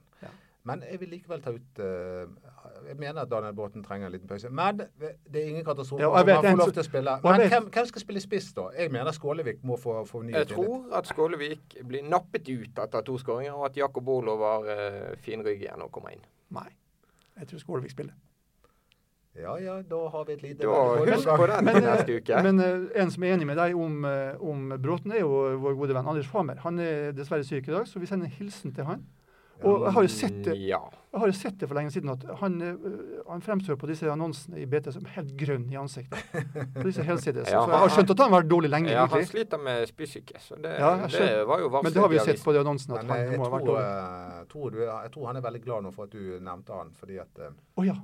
Men 0.65 0.83
jeg 0.87 1.01
vil 1.01 1.09
likevel 1.17 1.41
ta 1.43 1.51
ut 1.51 1.81
uh, 1.83 2.29
Jeg 2.87 2.95
mener 2.99 3.25
at 3.25 3.31
Daniel 3.31 3.55
Bråten 3.55 3.83
trenger 3.83 4.07
en 4.07 4.13
liten 4.15 4.29
pause. 4.31 4.51
Men 4.51 4.79
det 4.79 5.41
er 5.41 5.49
ingen 5.49 5.65
katastrofe. 5.67 6.03
Ja, 6.03 6.11
han 6.15 6.45
får 6.45 6.59
lov 6.61 6.75
til 6.77 6.85
å 6.85 6.87
spille. 6.87 7.17
Men 7.25 7.47
hvem, 7.51 7.69
hvem 7.75 7.89
skal 7.91 8.05
spille 8.05 8.23
spiss, 8.23 8.53
da? 8.57 8.69
Jeg 8.79 8.93
mener 8.95 9.17
Skålevik 9.17 9.63
må 9.67 9.79
få, 9.81 10.01
få 10.07 10.23
ny 10.27 10.37
Jeg 10.37 10.53
tror 10.55 10.87
at 10.99 11.11
Skålevik 11.11 11.79
blir 11.89 12.07
nappet 12.07 12.51
ut 12.53 12.83
etter 12.85 13.07
to 13.07 13.19
skåringer, 13.19 13.57
og 13.59 13.71
at 13.73 13.81
Jakob 13.83 14.09
Olo 14.09 14.37
var 14.41 14.69
uh, 14.69 15.17
fin 15.25 15.43
rygg 15.43 15.67
igjen 15.67 15.83
og 15.83 15.91
kommer 15.95 16.15
inn. 16.15 16.23
Nei. 16.55 16.69
Jeg 17.41 17.51
tror 17.51 17.65
Skålevik 17.67 17.95
spiller. 17.95 18.15
Ja 19.35 19.55
ja, 19.59 19.79
da 19.89 20.09
har 20.13 20.25
vi 20.29 20.33
et 20.33 20.43
lite 20.43 20.67
Da 20.67 20.81
husk 21.09 21.29
på 21.29 21.47
den 21.49 21.65
Men, 21.65 21.79
neste 21.81 22.13
eh, 22.13 22.21
uke. 22.21 22.43
men 22.45 22.61
eh, 22.61 23.03
en 23.03 23.11
som 23.11 23.25
er 23.25 23.33
enig 23.33 23.47
med 23.49 23.57
deg 23.57 23.77
om, 23.77 24.05
eh, 24.05 24.37
om 24.45 24.75
Bråten, 24.83 25.13
er 25.13 25.23
jo 25.23 25.57
vår 25.63 25.79
gode 25.79 25.97
venn 25.97 26.09
Anders 26.09 26.29
Famer. 26.29 26.61
Han 26.67 26.79
er 26.79 27.15
dessverre 27.17 27.45
syk 27.45 27.69
i 27.69 27.73
dag, 27.73 27.89
så 27.89 27.99
vi 27.99 28.07
sender 28.07 28.29
en 28.29 28.37
hilsen 28.37 28.75
til 28.77 28.85
han. 28.85 29.07
Og 29.65 29.85
jeg 29.87 29.93
har 29.97 30.05
jo 30.07 30.11
sett 30.13 30.39
det, 30.47 30.55
jeg 30.59 31.21
har 31.21 31.29
jo 31.29 31.35
sett 31.37 31.59
det 31.61 31.69
for 31.69 31.77
lenge 31.77 31.93
siden 31.93 32.11
at 32.13 32.23
han, 32.41 32.55
eh, 32.65 32.87
han 33.29 33.43
fremstår 33.45 33.77
på 33.77 33.89
disse 33.91 34.09
annonsene 34.11 34.63
i 34.63 34.67
BT 34.67 34.89
som 34.95 35.05
helt 35.15 35.35
grønn 35.39 35.67
i 35.73 35.77
ansiktet. 35.77 36.19
På 36.75 36.85
disse 36.87 37.05
helsides. 37.07 37.51
Ja, 37.53 37.61
så 37.67 37.75
jeg 37.75 37.83
har 37.83 37.93
skjønt 37.97 38.13
at 38.15 38.23
han 38.25 38.33
har 38.33 38.43
vært 38.43 38.49
dårlig 38.51 38.71
lenge. 38.73 38.95
ja, 38.95 39.05
han 39.13 39.27
sliter 39.29 39.61
med 39.61 39.85
spysyke, 39.91 40.41
så 40.41 40.57
det, 40.57 40.73
Ja, 40.81 40.95
det 41.07 41.29
var 41.49 41.61
jo 41.61 41.69
varslet 41.69 41.85
Men 41.85 41.93
det 41.93 42.03
har 42.05 42.09
vi 42.15 42.19
jo 42.19 42.25
sett 42.31 42.45
på 42.45 42.55
de 42.57 42.63
annonsene 42.65 42.97
at 42.99 43.05
Men 43.07 43.13
eh, 43.17 43.23
han 43.23 43.33
jeg 43.37 43.43
må 43.43 43.49
ha 43.49 43.53
vært 43.59 43.69
dårlig. 43.69 43.85
eh, 43.85 44.47
tror 44.55 44.71
du, 44.71 44.79
jeg 44.87 45.13
tror 45.17 45.27
han 45.31 45.37
er 45.43 45.45
veldig 45.49 45.63
glad 45.67 45.87
nå 45.89 45.93
for 45.93 46.09
at 46.09 46.17
du 46.17 46.39
nevnte 46.49 46.79
han, 46.81 46.95
fordi 47.03 47.19
at 47.23 47.43
oh, 47.77 47.85
ja. 47.87 47.99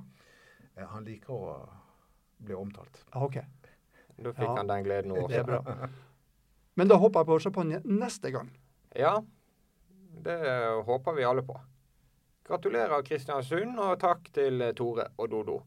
han 0.93 1.09
liker 1.09 1.33
å 1.33 1.57
bli 2.39 2.55
omtalt. 2.55 3.01
Ah, 3.11 3.25
OK. 3.25 3.41
Da 4.19 4.31
fikk 4.35 4.45
Ja. 4.45 4.55
han 4.59 4.67
den 4.69 4.83
gleden 4.85 5.11
nå 5.15 5.25
Det 5.27 5.41
er 5.41 5.49
bra. 5.49 5.89
Men 6.79 6.87
da 6.87 6.95
håper 6.95 7.19
jeg 7.23 7.27
på 7.33 7.39
champagne 7.43 7.81
neste 7.83 8.31
gang. 8.31 8.53
Ja, 8.95 9.17
det 10.23 10.37
håper 10.85 11.17
vi 11.17 11.27
alle 11.27 11.43
på. 11.45 11.57
Gratulerer 12.49 13.03
Kristiansund, 13.05 13.77
og 13.79 13.99
takk 14.01 14.31
til 14.33 14.63
Tore 14.77 15.11
og 15.17 15.29
Dodo. 15.29 15.59